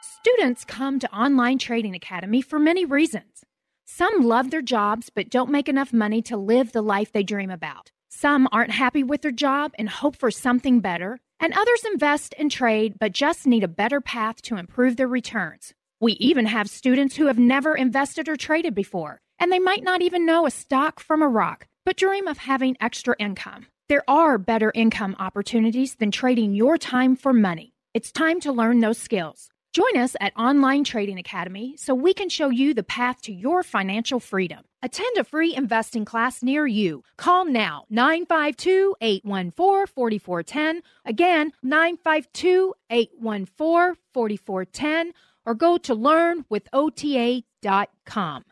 [0.00, 3.44] Students come to Online Trading Academy for many reasons.
[3.84, 7.50] Some love their jobs but don't make enough money to live the life they dream
[7.50, 7.90] about.
[8.08, 11.20] Some aren't happy with their job and hope for something better.
[11.40, 15.72] And others invest and trade but just need a better path to improve their returns.
[16.00, 20.02] We even have students who have never invested or traded before, and they might not
[20.02, 23.66] even know a stock from a rock, but dream of having extra income.
[23.88, 27.72] There are better income opportunities than trading your time for money.
[27.94, 29.48] It's time to learn those skills.
[29.72, 33.62] Join us at Online Trading Academy so we can show you the path to your
[33.62, 34.64] financial freedom.
[34.80, 37.02] Attend a free investing class near you.
[37.16, 40.82] Call now 952 814 4410.
[41.04, 45.12] Again, 952 814 4410
[45.44, 48.44] or go to learnwithota.com.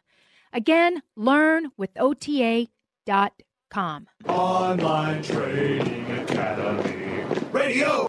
[0.52, 4.06] Again, learnwithota.com.
[4.26, 8.08] Online Trading Academy Radio.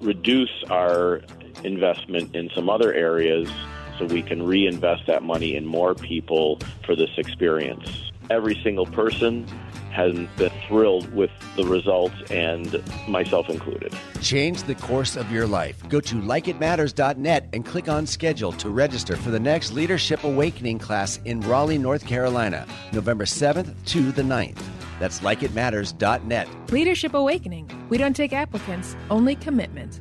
[0.00, 1.22] reduce our
[1.64, 3.48] investment in some other areas
[3.98, 8.10] so we can reinvest that money in more people for this experience.
[8.30, 9.46] Every single person
[9.90, 13.92] has been thrilled with the results, and myself included.
[14.20, 15.82] Change the course of your life.
[15.88, 21.18] Go to likeitmatters.net and click on schedule to register for the next Leadership Awakening class
[21.24, 24.62] in Raleigh, North Carolina, November 7th to the 9th.
[24.98, 26.72] That's likeitmatters.net.
[26.72, 27.70] Leadership Awakening.
[27.88, 30.00] We don't take applicants, only commitment.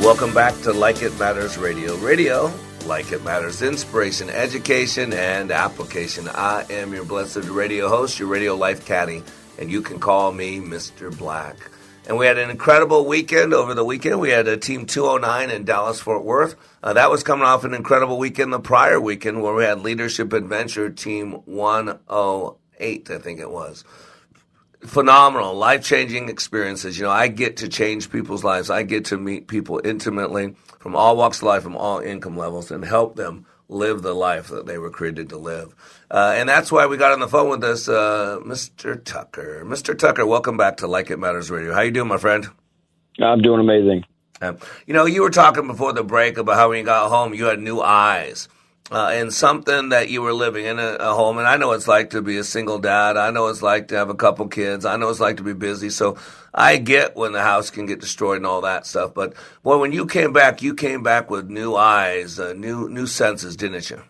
[0.00, 1.96] Welcome back to Like It Matters Radio.
[1.96, 2.52] Radio
[2.86, 6.28] like it matters inspiration, education, and application.
[6.28, 9.22] I am your blessed radio host, your radio life caddy,
[9.58, 11.16] and you can call me Mr.
[11.16, 11.56] Black.
[12.06, 14.20] And we had an incredible weekend over the weekend.
[14.20, 16.56] We had a Team 209 in Dallas Fort Worth.
[16.84, 20.34] Uh, that was coming off an incredible weekend the prior weekend where we had Leadership
[20.34, 23.84] Adventure Team 108, I think it was
[24.84, 26.98] phenomenal, life changing experiences.
[26.98, 28.68] You know, I get to change people's lives.
[28.68, 32.70] I get to meet people intimately from all walks of life, from all income levels,
[32.70, 35.74] and help them live the life that they were created to live.
[36.10, 39.02] Uh, and that's why we got on the phone with us, uh, Mr.
[39.02, 39.64] Tucker.
[39.64, 39.96] Mr.
[39.96, 41.72] Tucker, welcome back to Like It Matters Radio.
[41.72, 42.46] How you doing, my friend?
[43.18, 44.04] I'm doing amazing.
[44.40, 47.34] Um, you know, you were talking before the break about how when you got home,
[47.34, 48.48] you had new eyes.
[48.90, 51.38] uh, and something that you were living in a, a, home.
[51.38, 53.16] And I know it's like to be a single dad.
[53.16, 54.84] I know it's like to have a couple kids.
[54.84, 55.88] I know it's like to be busy.
[55.88, 56.18] So
[56.52, 59.14] I get when the house can get destroyed and all that stuff.
[59.14, 63.06] But boy, when you came back, you came back with new eyes, uh, new new
[63.06, 64.02] senses, didn't you?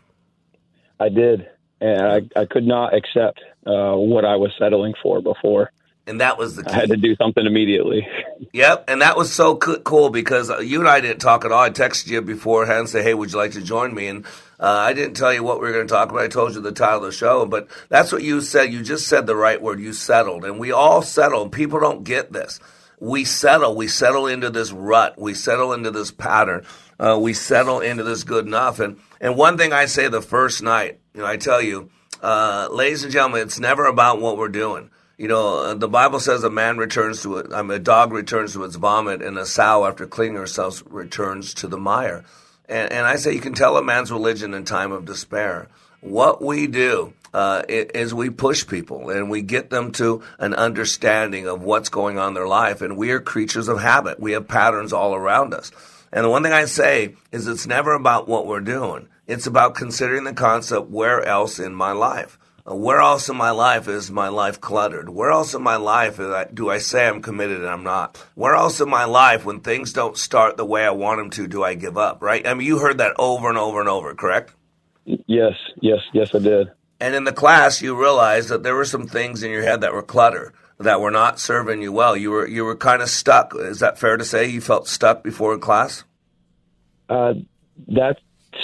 [0.99, 1.49] I did,
[1.81, 5.71] and I, I could not accept uh, what I was settling for before
[6.07, 6.71] and that was the key.
[6.71, 8.07] I had to do something immediately.
[8.53, 11.61] Yep, and that was so cool because uh, you and I didn't talk at all.
[11.63, 14.25] I texted you beforehand and say, "Hey, would you like to join me?" And
[14.61, 16.23] uh, I didn't tell you what we were going to talk about.
[16.23, 18.73] I told you the title of the show, but that's what you said.
[18.73, 19.81] You just said the right word.
[19.81, 21.49] You settled, and we all settle.
[21.49, 22.61] People don't get this.
[23.01, 23.75] We settle.
[23.75, 25.19] We settle into this rut.
[25.19, 26.65] We settle into this pattern.
[26.99, 28.79] Uh, we settle into this good enough.
[28.79, 31.91] And and one thing I say the first night, you know, I tell you,
[32.23, 34.91] uh, ladies and gentlemen, it's never about what we're doing.
[35.17, 37.53] You know, uh, the Bible says a man returns to it.
[37.53, 41.55] I mean, a dog returns to its vomit, and a sow, after cleaning herself, returns
[41.55, 42.25] to the mire.
[42.69, 45.69] And, and I say you can tell a man's religion in time of despair.
[46.01, 51.47] What we do uh, is we push people and we get them to an understanding
[51.47, 52.81] of what's going on in their life.
[52.81, 54.21] And we are creatures of habit.
[54.21, 55.73] We have patterns all around us.
[56.13, 59.09] And the one thing I say is it's never about what we're doing.
[59.27, 62.39] It's about considering the concept where else in my life.
[62.67, 65.11] Where else in my life is my life cluttered?
[65.11, 66.19] Where else in my life
[66.55, 68.17] do I say I'm committed and I'm not?
[68.35, 71.47] Where else in my life, when things don't start the way I want them to,
[71.47, 72.23] do I give up?
[72.23, 72.47] Right?
[72.47, 74.55] I mean, you heard that over and over and over, correct?
[75.05, 75.53] Yes,
[75.83, 76.71] yes, yes, I did.
[77.01, 79.93] And in the class, you realized that there were some things in your head that
[79.93, 82.17] were clutter, that were not serving you well.
[82.17, 83.55] You were you were kind of stuck.
[83.55, 84.47] Is that fair to say?
[84.47, 86.05] You felt stuck before in class.
[87.11, 87.35] Uh,
[87.89, 88.17] that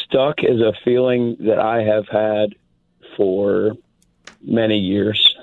[0.04, 2.54] stuck is a feeling that I have had
[3.14, 3.72] for
[4.42, 5.36] many years.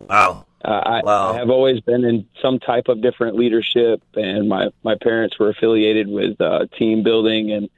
[0.00, 0.46] Wow.
[0.64, 1.32] Uh, I, wow.
[1.32, 5.50] I have always been in some type of different leadership, and my my parents were
[5.50, 7.68] affiliated with uh, team building and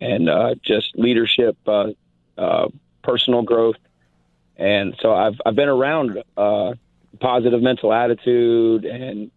[0.00, 1.88] and uh, just leadership, uh,
[2.38, 2.68] uh,
[3.02, 3.76] personal growth,
[4.56, 6.72] and so I've I've been around uh,
[7.20, 9.30] positive mental attitude and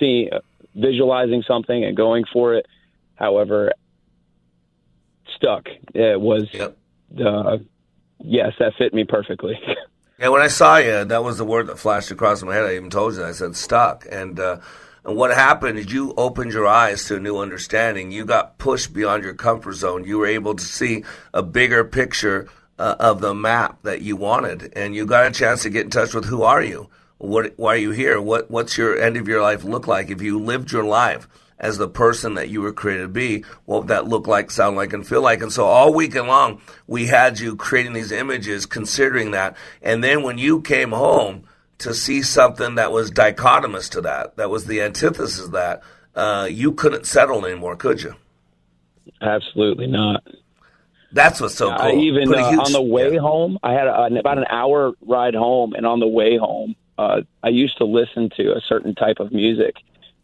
[0.00, 0.30] seeing,
[0.74, 2.66] visualizing something and going for it.
[3.14, 3.72] However,
[5.36, 5.68] stuck.
[5.94, 6.76] It was yep.
[7.24, 7.58] uh,
[8.18, 9.58] yes, that fit me perfectly.
[10.18, 12.64] Yeah, when I saw you, that was the word that flashed across my head.
[12.64, 13.24] I even told you.
[13.24, 14.58] I said stuck, and uh,
[15.04, 18.10] and what happened is you opened your eyes to a new understanding.
[18.10, 20.04] You got pushed beyond your comfort zone.
[20.04, 22.48] You were able to see a bigger picture
[22.80, 25.90] uh, of the map that you wanted, and you got a chance to get in
[25.90, 26.88] touch with who are you,
[27.18, 30.20] what, why are you here, what what's your end of your life look like if
[30.20, 31.28] you lived your life
[31.58, 34.76] as the person that you were created to be, what would that look like, sound
[34.76, 35.42] like, and feel like?
[35.42, 39.56] And so all weekend long, we had you creating these images, considering that.
[39.82, 41.44] And then when you came home
[41.78, 45.82] to see something that was dichotomous to that, that was the antithesis of that,
[46.14, 48.14] uh, you couldn't settle anymore, could you?
[49.20, 50.22] Absolutely not.
[51.12, 51.86] That's what's so cool.
[51.86, 53.20] I even uh, huge, on the way yeah.
[53.20, 57.22] home, I had a, about an hour ride home, and on the way home, uh,
[57.42, 59.76] I used to listen to a certain type of music,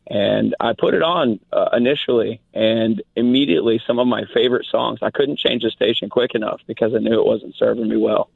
[0.07, 4.99] and I put it on uh, initially, and immediately some of my favorite songs.
[5.03, 8.29] I couldn't change the station quick enough because I knew it wasn't serving me well.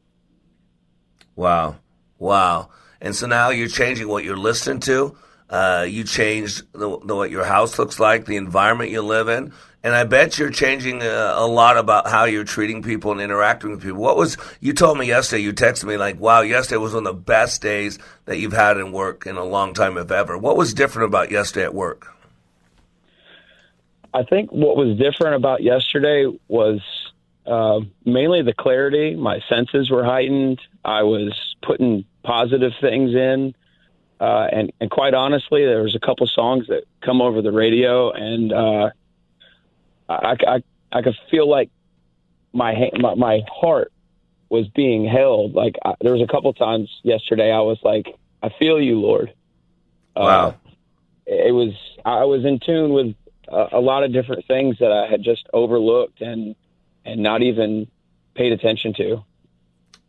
[1.36, 1.76] Wow,
[2.18, 2.70] wow!
[3.00, 5.16] And so now you're changing what you're listening to.
[5.50, 9.52] Uh, you changed the, the, what your house looks like, the environment you live in,
[9.82, 13.70] and I bet you're changing a, a, lot about how you're treating people and interacting
[13.70, 13.98] with people.
[13.98, 15.42] What was you told me yesterday?
[15.42, 18.76] You texted me like, "Wow, yesterday was one of the best days that you've had
[18.76, 22.08] in work in a long time, if ever." What was different about yesterday at work?
[24.12, 26.80] I think what was different about yesterday was
[27.46, 29.14] uh, mainly the clarity.
[29.14, 30.60] My senses were heightened.
[30.84, 33.54] I was putting positive things in.
[34.20, 38.10] Uh, and, and quite honestly, there was a couple songs that come over the radio,
[38.10, 38.90] and uh,
[40.08, 41.70] I, I, I could feel like
[42.52, 43.92] my, my my heart
[44.48, 45.54] was being held.
[45.54, 48.06] Like I, there was a couple times yesterday, I was like,
[48.42, 49.32] "I feel you, Lord."
[50.16, 50.48] Wow.
[50.48, 50.52] Uh,
[51.26, 53.14] it was I was in tune with
[53.48, 56.56] a, a lot of different things that I had just overlooked and
[57.04, 57.86] and not even
[58.34, 59.24] paid attention to.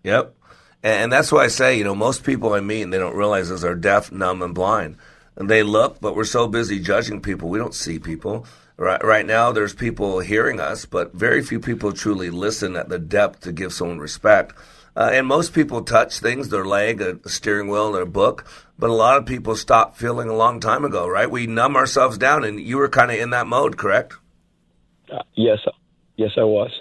[0.04, 0.36] Yep.
[0.82, 3.66] And that's why I say, you know, most people I meet, they don't realize is
[3.66, 4.96] are deaf, numb, and blind.
[5.36, 8.46] And they look, but we're so busy judging people, we don't see people.
[8.78, 12.98] Right, right now, there's people hearing us, but very few people truly listen at the
[12.98, 14.56] depth to give someone respect.
[14.96, 18.46] Uh, and most people touch things, their leg, a steering wheel, their book,
[18.78, 21.30] but a lot of people stop feeling a long time ago, right?
[21.30, 24.14] We numb ourselves down, and you were kind of in that mode, correct?
[25.12, 25.60] Uh, yes,
[26.16, 26.72] yes, I was.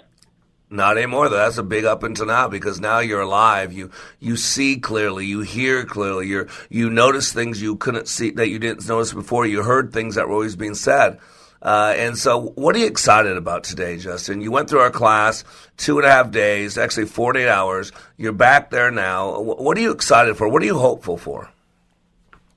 [0.69, 1.29] Not anymore.
[1.29, 1.37] Though.
[1.37, 3.73] That's a big up until now because now you're alive.
[3.73, 3.89] You
[4.19, 5.25] you see clearly.
[5.25, 6.27] You hear clearly.
[6.27, 9.45] You you notice things you couldn't see that you didn't notice before.
[9.45, 11.19] You heard things that were always being said.
[11.61, 14.39] Uh, and so, what are you excited about today, Justin?
[14.39, 15.43] You went through our class
[15.75, 17.91] two and a half days, actually 48 hours.
[18.17, 19.41] You're back there now.
[19.41, 20.47] What are you excited for?
[20.47, 21.49] What are you hopeful for?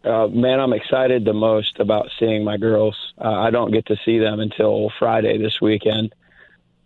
[0.04, 2.96] Uh, man, I'm excited the most about seeing my girls.
[3.18, 6.14] Uh, I don't get to see them until Friday this weekend.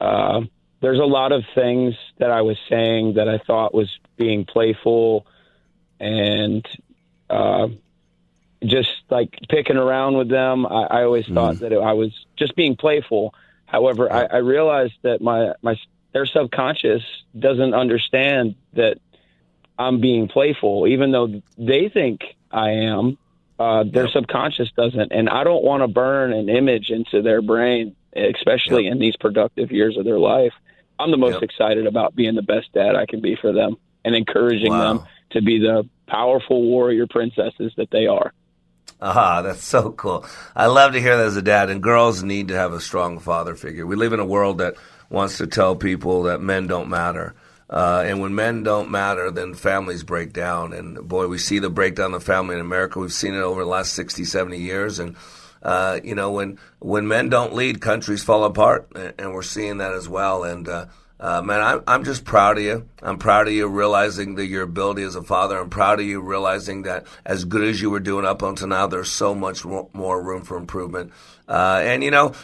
[0.01, 0.43] Uh,
[0.81, 5.27] there's a lot of things that I was saying that I thought was being playful
[5.99, 6.67] and
[7.31, 7.69] uh,
[8.65, 10.67] just like picking around with them.
[10.67, 13.35] I, I always thought that it, I was just being playful.
[13.65, 15.77] However, I, I realized that my my
[16.13, 17.03] their subconscious
[17.39, 18.99] doesn't understand that
[19.79, 23.19] I'm being playful, even though they think I am.
[23.59, 27.97] Uh, their subconscious doesn't, and I don't want to burn an image into their brain,
[28.17, 30.53] especially in these productive years of their life.
[30.99, 34.15] I'm the most excited about being the best dad I can be for them and
[34.15, 34.95] encouraging Wow.
[34.99, 38.33] them to be the powerful warrior princesses that they are.
[39.01, 40.25] Aha, that's so cool.
[40.55, 41.69] I love to hear that as a dad.
[41.69, 43.85] And girls need to have a strong father figure.
[43.87, 44.75] We live in a world that
[45.11, 47.35] wants to tell people that men don't matter.
[47.69, 50.73] Uh, and when men don't matter, then families break down.
[50.73, 52.99] And boy, we see the breakdown of the family in America.
[53.01, 54.99] We've seen it over the last 60, 70 years.
[54.99, 55.17] And,
[55.63, 58.91] uh, you know, when, when men don't lead, countries fall apart.
[59.19, 60.45] And, we're seeing that as well.
[60.45, 60.87] And, uh,
[61.19, 62.89] uh, man, I'm, I'm just proud of you.
[63.03, 65.59] I'm proud of you realizing that your ability as a father.
[65.59, 68.87] I'm proud of you realizing that as good as you were doing up until now,
[68.87, 71.13] there's so much more room for improvement.
[71.49, 72.35] Uh, and you know,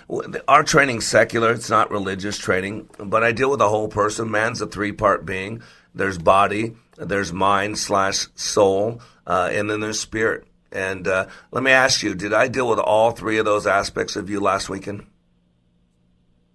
[0.49, 1.53] our training's secular.
[1.53, 4.31] It's not religious training, but I deal with the whole person.
[4.31, 5.63] Man's a three part being.
[5.95, 10.47] There's body, there's mind slash soul, uh, and then there's spirit.
[10.73, 14.17] And uh, let me ask you, did I deal with all three of those aspects
[14.17, 15.07] of you last weekend?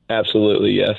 [0.09, 0.95] Absolutely, yes.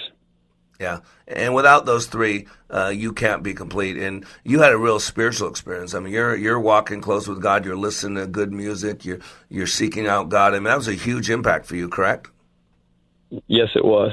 [0.81, 3.97] Yeah, and without those three, uh, you can't be complete.
[3.97, 5.93] And you had a real spiritual experience.
[5.93, 7.65] I mean, you're you're walking close with God.
[7.65, 9.05] You're listening to good music.
[9.05, 10.55] You're you're seeking out God.
[10.55, 12.29] I mean, that was a huge impact for you, correct?
[13.49, 14.13] Yes, it was.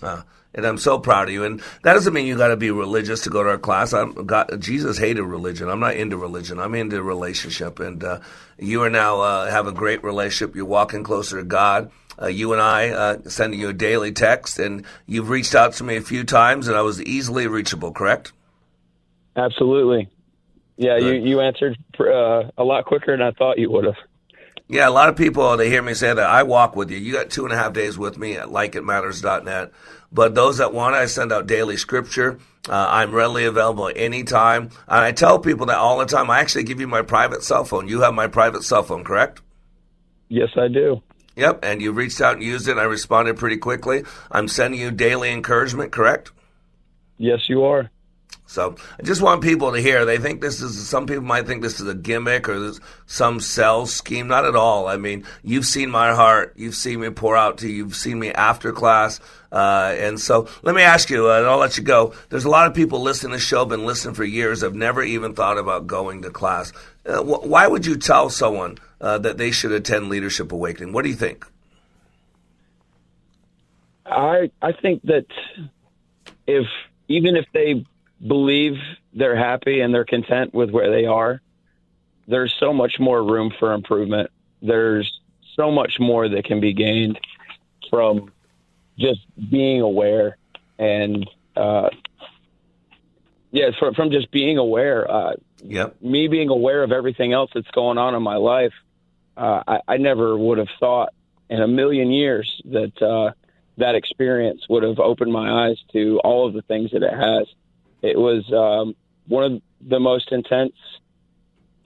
[0.00, 0.22] Uh,
[0.54, 1.44] and I'm so proud of you.
[1.44, 3.92] And that doesn't mean you got to be religious to go to our class.
[3.92, 5.68] I'm, God, Jesus hated religion.
[5.68, 6.58] I'm not into religion.
[6.58, 7.80] I'm into relationship.
[7.80, 8.20] And uh,
[8.58, 10.54] you are now uh, have a great relationship.
[10.54, 11.90] You're walking closer to God.
[12.20, 15.84] Uh, you and I uh, sending you a daily text, and you've reached out to
[15.84, 17.90] me a few times, and I was easily reachable.
[17.90, 18.32] Correct?
[19.36, 20.08] Absolutely.
[20.76, 23.96] Yeah, you, you answered uh, a lot quicker than I thought you would have.
[24.68, 26.96] Yeah, a lot of people they hear me say that I walk with you.
[26.96, 29.72] You got two and a half days with me at likeitmatters.net.
[30.14, 32.38] But those that want, it, I send out daily scripture.
[32.68, 34.70] Uh, I'm readily available anytime.
[34.86, 36.30] And I tell people that all the time.
[36.30, 37.88] I actually give you my private cell phone.
[37.88, 39.42] You have my private cell phone, correct?
[40.28, 41.02] Yes, I do.
[41.36, 41.64] Yep.
[41.64, 42.72] And you reached out and used it.
[42.72, 44.04] And I responded pretty quickly.
[44.30, 46.30] I'm sending you daily encouragement, correct?
[47.18, 47.90] Yes, you are.
[48.46, 50.04] So I just want people to hear.
[50.04, 53.40] They think this is, some people might think this is a gimmick or this, some
[53.40, 54.28] sales scheme.
[54.28, 54.86] Not at all.
[54.86, 56.52] I mean, you've seen my heart.
[56.56, 57.76] You've seen me pour out to you.
[57.76, 59.18] You've seen me after class.
[59.50, 62.12] Uh, and so let me ask you, and I'll let you go.
[62.28, 65.02] There's a lot of people listening to the show, been listening for years, have never
[65.02, 66.72] even thought about going to class.
[67.06, 70.92] Uh, wh- why would you tell someone uh, that they should attend Leadership Awakening?
[70.92, 71.46] What do you think?
[74.06, 75.26] I I think that
[76.46, 76.66] if
[77.08, 77.86] even if they
[78.26, 78.74] believe
[79.12, 81.40] they're happy and they're content with where they are,
[82.26, 84.30] there's so much more room for improvement.
[84.62, 85.20] There's
[85.56, 87.18] so much more that can be gained
[87.90, 88.32] from
[88.98, 89.20] just
[89.50, 90.36] being aware
[90.78, 91.90] and uh,
[93.54, 95.08] yeah, from from just being aware.
[95.08, 96.02] Uh, yep.
[96.02, 98.72] Me being aware of everything else that's going on in my life,
[99.36, 101.14] uh, I, I never would have thought
[101.48, 103.32] in a million years that uh,
[103.78, 107.46] that experience would have opened my eyes to all of the things that it has.
[108.04, 108.94] It was um,
[109.28, 110.74] one of the most intense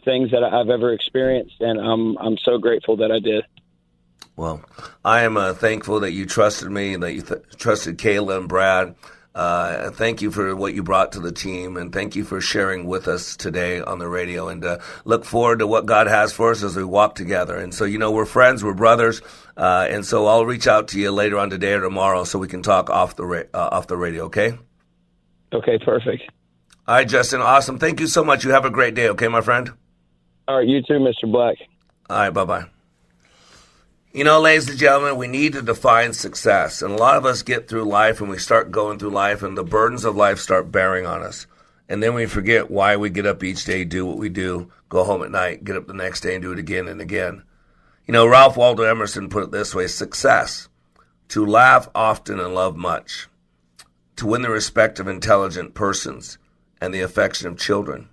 [0.04, 3.44] things that I've ever experienced, and I'm I'm so grateful that I did.
[4.36, 4.62] Well,
[5.04, 8.94] I am uh, thankful that you trusted me, that you th- trusted Kayla and Brad.
[9.34, 12.86] Uh, thank you for what you brought to the team, and thank you for sharing
[12.86, 14.48] with us today on the radio.
[14.48, 17.56] And uh, look forward to what God has for us as we walk together.
[17.56, 19.22] And so, you know, we're friends, we're brothers,
[19.56, 22.48] uh, and so I'll reach out to you later on today or tomorrow so we
[22.48, 24.24] can talk off the ra- uh, off the radio.
[24.24, 24.58] Okay?
[25.52, 26.24] Okay, perfect.
[26.86, 27.40] All right, Justin.
[27.40, 27.78] Awesome.
[27.78, 28.44] Thank you so much.
[28.44, 29.08] You have a great day.
[29.10, 29.72] Okay, my friend.
[30.46, 31.30] All right, you too, Mr.
[31.30, 31.56] Black.
[32.08, 32.64] All right, bye bye.
[34.12, 36.80] You know, ladies and gentlemen, we need to define success.
[36.80, 39.56] And a lot of us get through life and we start going through life, and
[39.56, 41.46] the burdens of life start bearing on us.
[41.88, 45.04] And then we forget why we get up each day, do what we do, go
[45.04, 47.42] home at night, get up the next day and do it again and again.
[48.06, 50.68] You know, Ralph Waldo Emerson put it this way success,
[51.28, 53.28] to laugh often and love much,
[54.18, 56.38] to win the respect of intelligent persons
[56.80, 58.08] and the affection of children,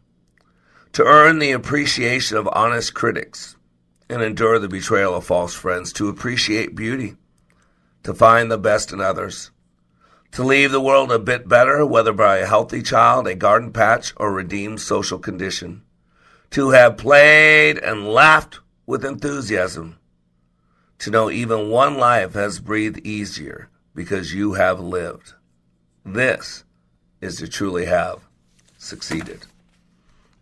[0.93, 3.55] to earn the appreciation of honest critics
[4.07, 7.15] and endure the betrayal of false friends, to appreciate beauty,
[8.03, 9.49] to find the best in others,
[10.31, 14.13] to leave the world a bit better, whether by a healthy child, a garden patch,
[14.17, 15.81] or redeemed social condition,
[16.51, 19.97] to have played and laughed with enthusiasm,
[20.99, 25.33] to know even one life has breathed easier because you have lived.
[26.05, 26.63] This
[27.19, 28.19] is to truly have
[28.77, 29.45] succeeded.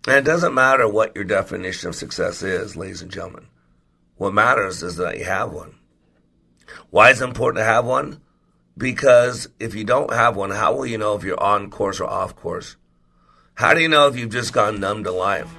[0.05, 3.47] And it doesn't matter what your definition of success is, ladies and gentlemen.
[4.17, 5.75] What matters is that you have one.
[6.89, 8.19] Why is it important to have one?
[8.77, 12.09] Because if you don't have one, how will you know if you're on course or
[12.09, 12.75] off course?
[13.53, 15.49] How do you know if you've just gone numb to life?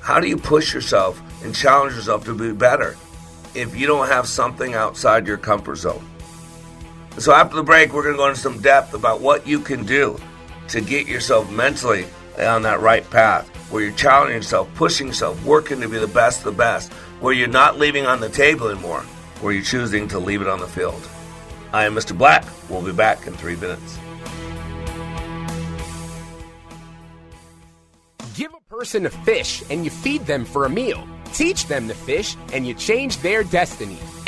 [0.00, 2.96] How do you push yourself and challenge yourself to be better
[3.56, 6.06] if you don't have something outside your comfort zone?
[7.18, 9.84] So after the break, we're going to go into some depth about what you can
[9.84, 10.18] do
[10.68, 12.06] to get yourself mentally
[12.38, 16.38] on that right path, where you're challenging yourself, pushing yourself, working to be the best
[16.38, 19.02] of the best, where you're not leaving on the table anymore,
[19.40, 21.06] where you're choosing to leave it on the field.
[21.72, 22.16] I am Mr.
[22.16, 22.44] Black.
[22.68, 23.98] We'll be back in three minutes.
[28.34, 31.06] Give a person a fish and you feed them for a meal.
[31.32, 33.98] Teach them to fish and you change their destiny.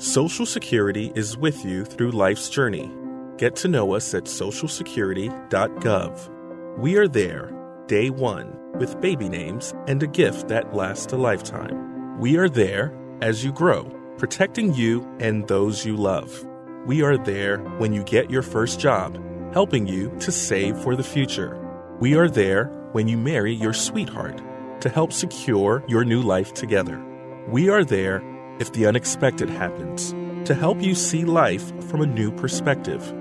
[0.00, 2.90] Social Security is with you through life's journey.
[3.36, 6.78] Get to know us at socialsecurity.gov.
[6.78, 7.52] We are there,
[7.86, 12.18] day one, with baby names and a gift that lasts a lifetime.
[12.18, 13.84] We are there as you grow,
[14.16, 16.46] protecting you and those you love.
[16.86, 19.22] We are there when you get your first job,
[19.52, 21.58] helping you to save for the future.
[22.00, 24.40] We are there when you marry your sweetheart
[24.80, 26.98] to help secure your new life together.
[27.50, 28.22] We are there
[28.60, 30.14] if the unexpected happens
[30.46, 33.12] to help you see life from a new perspective.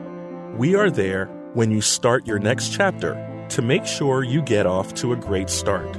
[0.56, 4.94] We are there when you start your next chapter to make sure you get off
[4.96, 5.98] to a great start.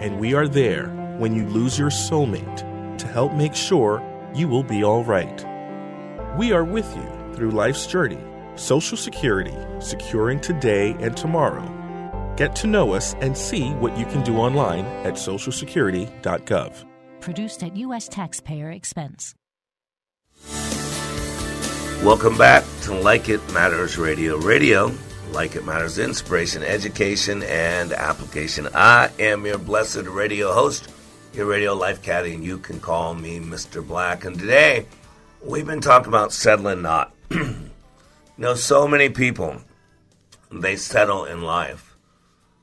[0.00, 4.02] And we are there when you lose your soulmate to help make sure
[4.34, 5.44] you will be all right.
[6.38, 8.22] We are with you through life's journey,
[8.56, 11.74] Social Security, securing today and tomorrow.
[12.36, 16.87] Get to know us and see what you can do online at socialsecurity.gov.
[17.20, 18.08] Produced at U.S.
[18.08, 19.34] taxpayer expense.
[22.04, 24.36] Welcome back to Like It Matters Radio.
[24.38, 24.92] Radio,
[25.32, 28.68] like it matters, inspiration, education, and application.
[28.72, 30.88] I am your blessed radio host,
[31.34, 33.86] your radio life caddy, and you can call me Mr.
[33.86, 34.24] Black.
[34.24, 34.86] And today,
[35.42, 37.12] we've been talking about settling not.
[37.30, 37.56] you
[38.38, 39.60] know, so many people,
[40.52, 41.87] they settle in life.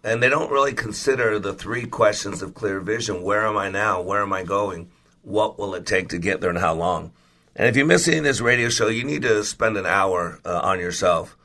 [0.05, 3.23] And they don't really consider the three questions of clear vision.
[3.23, 4.01] Where am I now?
[4.01, 4.91] Where am I going?
[5.23, 7.11] What will it take to get there and how long?
[7.55, 10.79] And if you're missing this radio show, you need to spend an hour uh, on
[10.79, 11.35] yourself.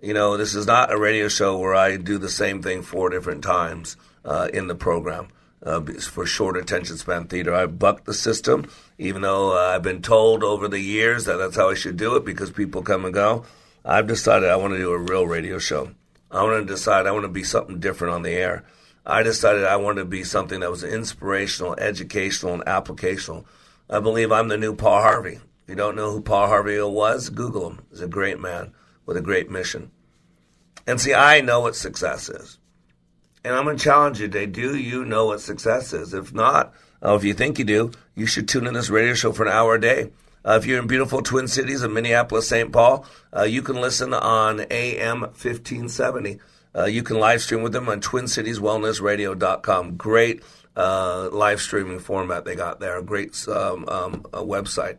[0.00, 3.10] You know, this is not a radio show where I do the same thing four
[3.10, 5.28] different times uh, in the program
[5.62, 7.54] uh, for short attention span theater.
[7.54, 11.56] I bucked the system, even though uh, I've been told over the years that that's
[11.56, 13.44] how I should do it because people come and go.
[13.84, 15.90] I've decided I want to do a real radio show.
[16.30, 18.64] I want to decide I want to be something different on the air.
[19.06, 23.46] I decided I wanted to be something that was inspirational, educational, and applicational.
[23.88, 25.36] I believe I'm the new Paul Harvey.
[25.36, 27.86] If you don't know who Paul Harvey was, Google him.
[27.90, 28.74] He's a great man
[29.06, 29.90] with a great mission.
[30.86, 32.58] And see, I know what success is.
[33.44, 34.46] And I'm going to challenge you today.
[34.46, 36.12] Do you know what success is?
[36.12, 39.32] If not, uh, if you think you do, you should tune in this radio show
[39.32, 40.10] for an hour a day.
[40.48, 42.72] Uh, if you're in beautiful Twin Cities of Minneapolis, St.
[42.72, 43.04] Paul,
[43.36, 46.38] uh, you can listen on AM 1570.
[46.74, 49.96] Uh, you can live stream with them on TwinCitiesWellnessRadio.com.
[49.96, 50.42] Great
[50.74, 53.02] uh, live streaming format they got there.
[53.02, 54.96] Great um, um, website.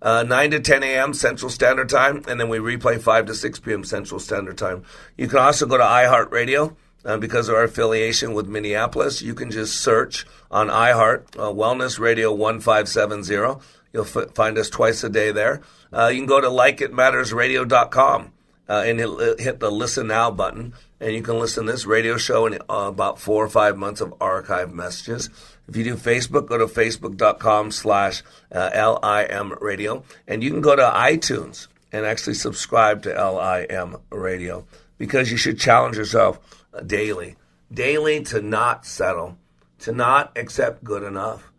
[0.00, 1.12] Uh, 9 to 10 a.m.
[1.12, 3.82] Central Standard Time, and then we replay 5 to 6 p.m.
[3.82, 4.84] Central Standard Time.
[5.16, 6.76] You can also go to iHeartRadio.
[7.06, 11.98] Uh, because of our affiliation with Minneapolis, you can just search on iHeart uh, Wellness
[11.98, 13.60] Radio 1570.
[13.94, 15.62] You'll f- find us twice a day there.
[15.92, 18.32] Uh, you can go to likeitmattersradio.com
[18.68, 22.16] uh, and hit, hit, the listen now button, and you can listen to this radio
[22.16, 25.30] show and uh, about four or five months of archive messages.
[25.68, 30.74] If you do Facebook, go to facebook.com slash uh, LIM radio, and you can go
[30.74, 34.66] to iTunes and actually subscribe to LIM radio
[34.98, 36.40] because you should challenge yourself
[36.84, 37.36] daily,
[37.72, 39.38] daily to not settle,
[39.78, 41.52] to not accept good enough.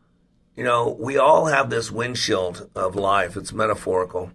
[0.55, 3.35] You know, we all have this windshield of life.
[3.35, 4.31] It's metaphorical.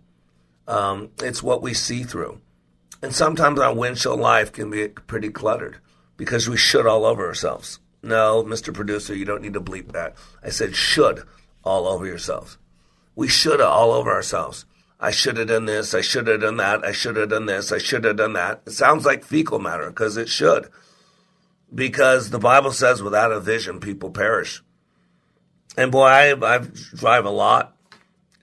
[0.68, 2.40] Um, it's what we see through.
[3.02, 5.78] And sometimes our windshield life can be pretty cluttered
[6.16, 7.80] because we should all over ourselves.
[8.02, 8.72] No, Mr.
[8.72, 10.14] Producer, you don't need to bleep that.
[10.42, 11.22] I said should
[11.64, 12.58] all over yourselves.
[13.14, 14.66] We should all over ourselves.
[14.98, 15.94] I should have done this.
[15.94, 16.84] I should have done that.
[16.84, 17.72] I should have done this.
[17.72, 18.62] I should have done that.
[18.66, 20.68] It sounds like fecal matter because it should.
[21.74, 24.62] Because the Bible says without a vision, people perish.
[25.76, 26.58] And boy, I, I
[26.94, 27.76] drive a lot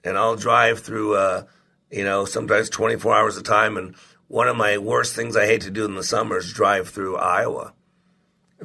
[0.04, 1.44] and I'll drive through, uh,
[1.90, 3.76] you know, sometimes 24 hours of time.
[3.76, 3.94] And
[4.28, 7.16] one of my worst things I hate to do in the summer is drive through
[7.16, 7.74] Iowa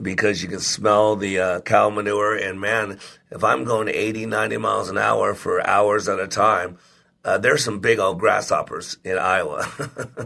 [0.02, 2.36] because you can smell the uh, cow manure.
[2.36, 3.00] And man,
[3.32, 6.78] if I'm going 80, 90 miles an hour for hours at a time,
[7.26, 9.70] uh, there's some big old grasshoppers in Iowa.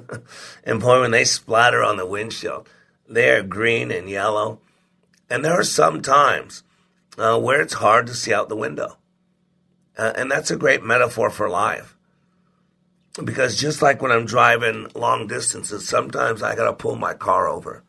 [0.63, 2.67] and boy, when they splatter on the windshield,
[3.07, 4.59] they are green and yellow.
[5.29, 6.63] And there are some times
[7.17, 8.97] uh, where it's hard to see out the window.
[9.97, 11.95] Uh, and that's a great metaphor for life.
[13.23, 17.47] Because just like when I'm driving long distances, sometimes I got to pull my car
[17.47, 17.83] over.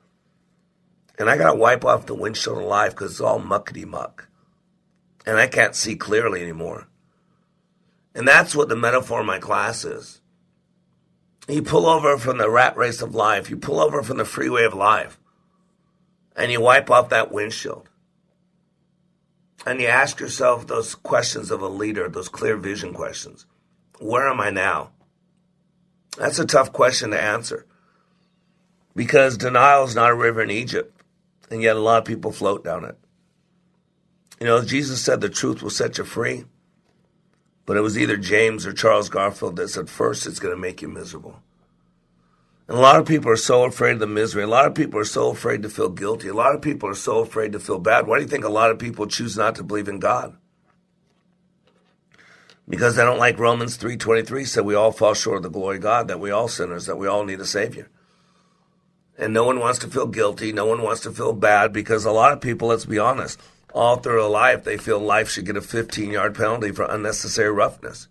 [1.19, 4.29] And I got to wipe off the windshield of life because it's all muckety muck.
[5.27, 6.89] And I can't see clearly anymore.
[8.15, 10.23] And that's what the metaphor in my class is.
[11.47, 14.65] You pull over from the rat race of life, you pull over from the freeway
[14.65, 15.19] of life,
[16.37, 17.88] and you wipe off that windshield.
[19.67, 23.47] And you ask yourself those questions of a leader, those clear vision questions.
[23.99, 24.91] Where am I now?
[26.17, 27.67] That's a tough question to answer
[28.95, 31.01] because denial is not a river in Egypt,
[31.51, 32.99] and yet a lot of people float down it.
[34.41, 36.45] You know, Jesus said the truth will set you free.
[37.65, 40.81] But it was either James or Charles Garfield that said, first, it's going to make
[40.81, 41.43] you miserable.
[42.69, 44.43] And a lot of people are so afraid of the misery.
[44.43, 46.29] A lot of people are so afraid to feel guilty.
[46.29, 48.07] A lot of people are so afraid to feel bad.
[48.07, 50.37] Why do you think a lot of people choose not to believe in God?
[52.69, 55.83] Because they don't like Romans 3.23 said we all fall short of the glory of
[55.83, 57.89] God, that we all sinners, that we all need a Savior.
[59.17, 60.53] And no one wants to feel guilty.
[60.53, 63.41] No one wants to feel bad because a lot of people, let's be honest,
[63.73, 67.51] all through their life, they feel life should get a 15 yard penalty for unnecessary
[67.51, 68.09] roughness.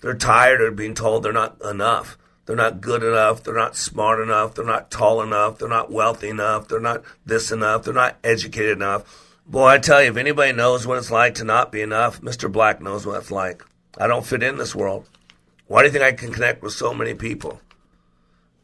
[0.00, 2.16] They're tired of being told they're not enough.
[2.46, 3.42] They're not good enough.
[3.42, 4.54] They're not smart enough.
[4.54, 5.58] They're not tall enough.
[5.58, 6.68] They're not wealthy enough.
[6.68, 7.84] They're not this enough.
[7.84, 9.32] They're not educated enough.
[9.46, 12.50] Boy, I tell you, if anybody knows what it's like to not be enough, Mr.
[12.50, 13.62] Black knows what it's like.
[13.98, 15.08] I don't fit in this world.
[15.66, 17.60] Why do you think I can connect with so many people?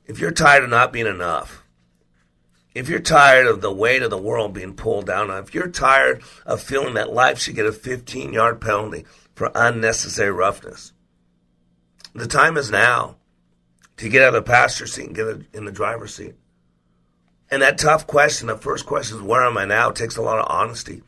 [0.06, 1.62] If you're tired of not being enough,
[2.74, 5.68] if you're tired of the weight of the world being pulled down on, if you're
[5.68, 9.04] tired of feeling that life should get a 15 yard penalty
[9.34, 10.92] for unnecessary roughness,
[12.14, 13.16] the time is now
[14.00, 16.34] to get out of the passenger seat and get in the driver's seat.
[17.50, 19.90] And that tough question, the first question is, where am I now?
[19.90, 21.02] It takes a lot of honesty.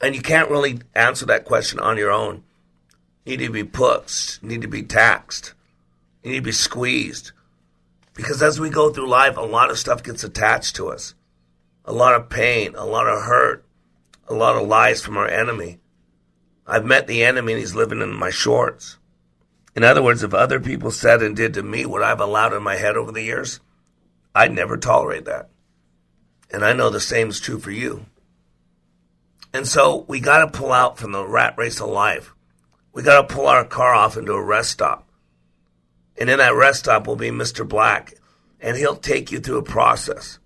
[0.00, 2.42] And you can't really answer that question on your own.
[3.26, 5.52] You need to be pushed, you need to be taxed,
[6.22, 7.32] you need to be squeezed.
[8.14, 11.14] Because as we go through life, a lot of stuff gets attached to us.
[11.84, 13.66] A lot of pain, a lot of hurt,
[14.28, 15.78] a lot of lies from our enemy.
[16.66, 18.96] I've met the enemy and he's living in my shorts.
[19.74, 22.62] In other words, if other people said and did to me what I've allowed in
[22.62, 23.60] my head over the years,
[24.34, 25.48] I'd never tolerate that.
[26.50, 28.06] And I know the same is true for you.
[29.52, 32.34] And so we got to pull out from the rat race of life.
[32.92, 35.08] We got to pull our car off into a rest stop
[36.18, 37.66] And in that rest stop will be Mr.
[37.66, 38.14] Black,
[38.60, 40.40] and he'll take you through a process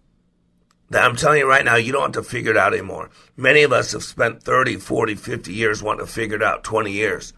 [0.91, 3.11] that I'm telling you right now, you don't have to figure it out anymore.
[3.37, 6.93] Many of us have spent 30, 40, 50 years wanting to figure it out, 20
[6.93, 7.33] years.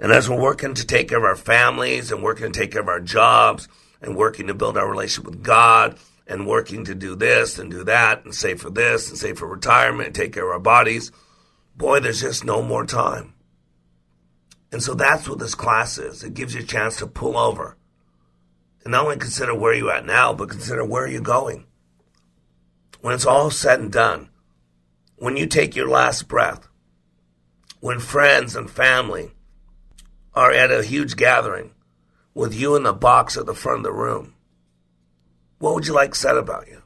[0.00, 2.80] And as we're working to take care of our families and working to take care
[2.80, 3.68] of our jobs
[4.00, 7.84] and working to build our relationship with God and working to do this and do
[7.84, 11.12] that and save for this and save for retirement and take care of our bodies,
[11.76, 13.34] boy, there's just no more time.
[14.72, 16.24] And so that's what this class is.
[16.24, 17.76] It gives you a chance to pull over
[18.84, 21.66] and not only consider where you're at now, but consider where you're going.
[23.02, 24.30] When it's all said and done,
[25.16, 26.68] when you take your last breath,
[27.80, 29.32] when friends and family
[30.34, 31.72] are at a huge gathering
[32.34, 34.34] with you in the box at the front of the room,
[35.58, 36.82] what would you like said about you?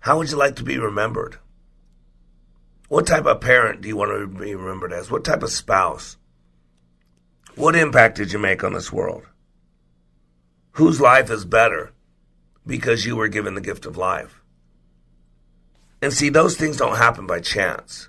[0.00, 1.38] How would you like to be remembered?
[2.88, 5.10] What type of parent do you want to be remembered as?
[5.10, 6.16] What type of spouse?
[7.54, 9.24] What impact did you make on this world?
[10.72, 11.92] Whose life is better
[12.66, 14.40] because you were given the gift of life?
[16.00, 18.08] And see, those things don't happen by chance.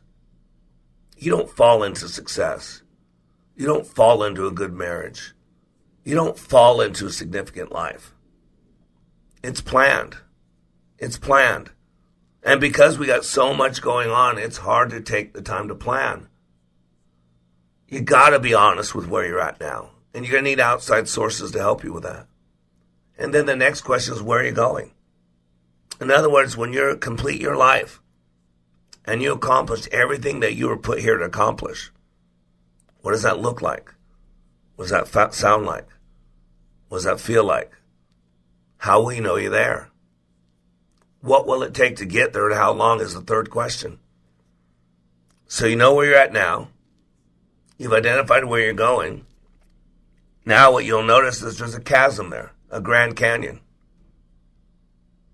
[1.18, 2.84] You don't fall into success.
[3.60, 5.34] You don't fall into a good marriage.
[6.06, 8.16] You don't fall into a significant life.
[9.44, 10.16] It's planned.
[10.98, 11.72] It's planned.
[12.42, 15.76] And because we got so much going on, it's hard to take the time to
[15.76, 16.30] plan.
[17.90, 19.90] You gotta be honest with where you're at now.
[20.14, 22.28] And you're gonna need outside sources to help you with that.
[23.18, 24.94] And then the next question is where are you going?
[26.00, 28.02] In other words, when you complete your life
[29.04, 31.92] and you accomplish everything that you were put here to accomplish,
[33.02, 33.94] what does that look like?
[34.76, 35.88] What does that sound like?
[36.88, 37.72] What does that feel like?
[38.78, 39.90] How will you know you're there?
[41.22, 44.00] What will it take to get there and how long is the third question?
[45.48, 46.70] So you know where you're at now.
[47.78, 49.26] You've identified where you're going.
[50.46, 53.60] Now what you'll notice is there's a chasm there, a Grand Canyon.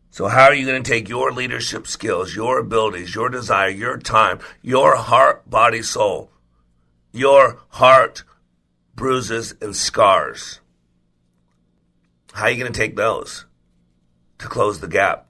[0.09, 3.97] So how are you going to take your leadership skills, your abilities, your desire, your
[3.97, 6.31] time, your heart, body, soul,
[7.15, 8.23] your heart,
[8.95, 10.59] bruises, and scars?
[12.33, 13.45] How are you going to take those
[14.39, 15.27] to close the gap?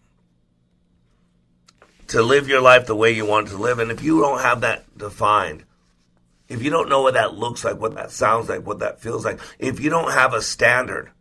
[2.09, 3.79] To live your life the way you want to live.
[3.79, 5.63] And if you don't have that defined,
[6.47, 9.25] if you don't know what that looks like, what that sounds like, what that feels
[9.25, 11.11] like, if you don't have a standard,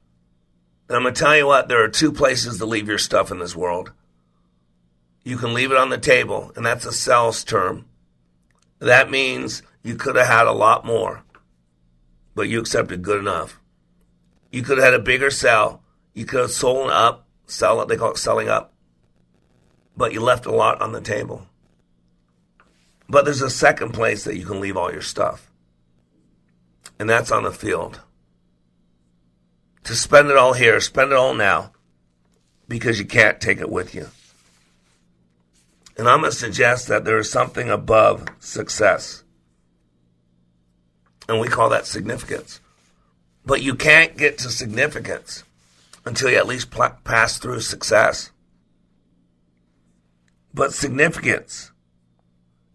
[0.89, 3.31] and I'm going to tell you what, there are two places to leave your stuff
[3.31, 3.93] in this world.
[5.23, 7.87] You can leave it on the table, and that's a sales term.
[8.81, 11.23] That means you could have had a lot more,
[12.35, 13.61] but you accepted good enough.
[14.51, 15.83] You could have had a bigger sell.
[16.13, 18.73] You could have sold up, sell it, they call it selling up.
[19.97, 21.47] But you left a lot on the table.
[23.09, 25.51] But there's a second place that you can leave all your stuff,
[26.99, 28.01] and that's on the field
[29.85, 31.73] to spend it all here, spend it all now,
[32.67, 34.09] because you can't take it with you.
[35.97, 39.24] And I'm going to suggest that there is something above success.
[41.29, 42.61] And we call that significance.
[43.47, 45.45] But you can't get to significance
[46.05, 48.31] until you at least pl- pass through success.
[50.53, 51.73] But significance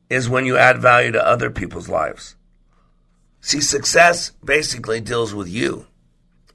[0.10, 2.36] is when you add value to other people's lives.
[3.42, 5.88] See, success basically deals with you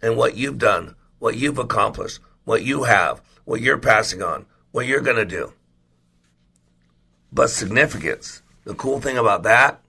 [0.03, 4.87] and what you've done, what you've accomplished, what you have, what you're passing on, what
[4.87, 5.53] you're going to do.
[7.33, 9.81] But significance, the cool thing about that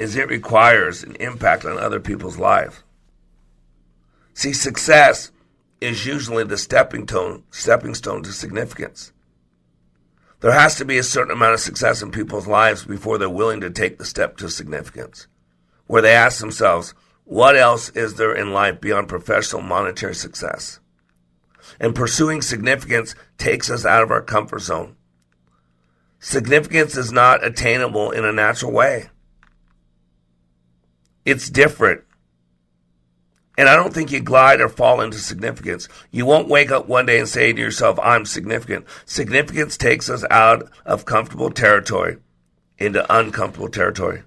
[0.00, 2.82] is it requires an impact on other people's lives.
[4.32, 5.30] See, success
[5.78, 9.12] is usually the stepping stone, stepping stone to significance.
[10.40, 13.60] There has to be a certain amount of success in people's lives before they're willing
[13.60, 15.26] to take the step to significance,
[15.86, 16.94] where they ask themselves,
[17.24, 20.80] what else is there in life beyond professional monetary success?
[21.78, 24.96] And pursuing significance takes us out of our comfort zone.
[26.20, 29.10] Significance is not attainable in a natural way.
[31.30, 32.02] It's different.
[33.56, 35.86] And I don't think you glide or fall into significance.
[36.10, 38.86] You won't wake up one day and say to yourself, I'm significant.
[39.04, 42.16] Significance takes us out of comfortable territory
[42.78, 44.22] into uncomfortable territory.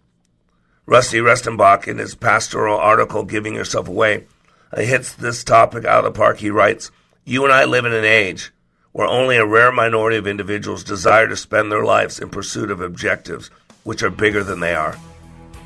[0.85, 4.27] Rusty Rustenbach, in his pastoral article, Giving Yourself Away,
[4.71, 6.37] uh, hits this topic out of the park.
[6.37, 6.91] He writes,
[7.25, 8.51] You and I live in an age
[8.93, 12.79] where only a rare minority of individuals desire to spend their lives in pursuit of
[12.79, 13.49] objectives
[13.83, 14.97] which are bigger than they are.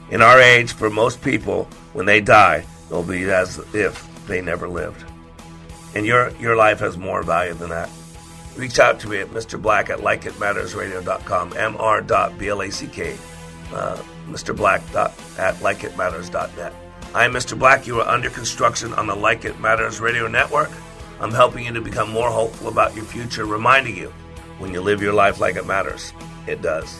[0.10, 4.68] In our age, for most people, when they die, it'll be as if they never
[4.68, 5.04] lived.
[5.96, 7.90] And your, your life has more value than that.
[8.56, 9.62] Reach out to me at Mr.
[9.62, 13.20] Black at likeitmattersradio.com, mr.black.
[13.74, 13.98] Uh,
[14.30, 14.56] Mr.
[14.56, 16.74] Black at likeitmatters.net.
[17.14, 17.58] I'm Mr.
[17.58, 17.88] Black.
[17.88, 20.70] You are under construction on the Like It Matters radio network.
[21.20, 24.14] I'm helping you to become more hopeful about your future, reminding you
[24.60, 26.14] when you live your life like it matters,
[26.48, 27.00] it does.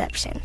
[0.00, 0.40] Deception.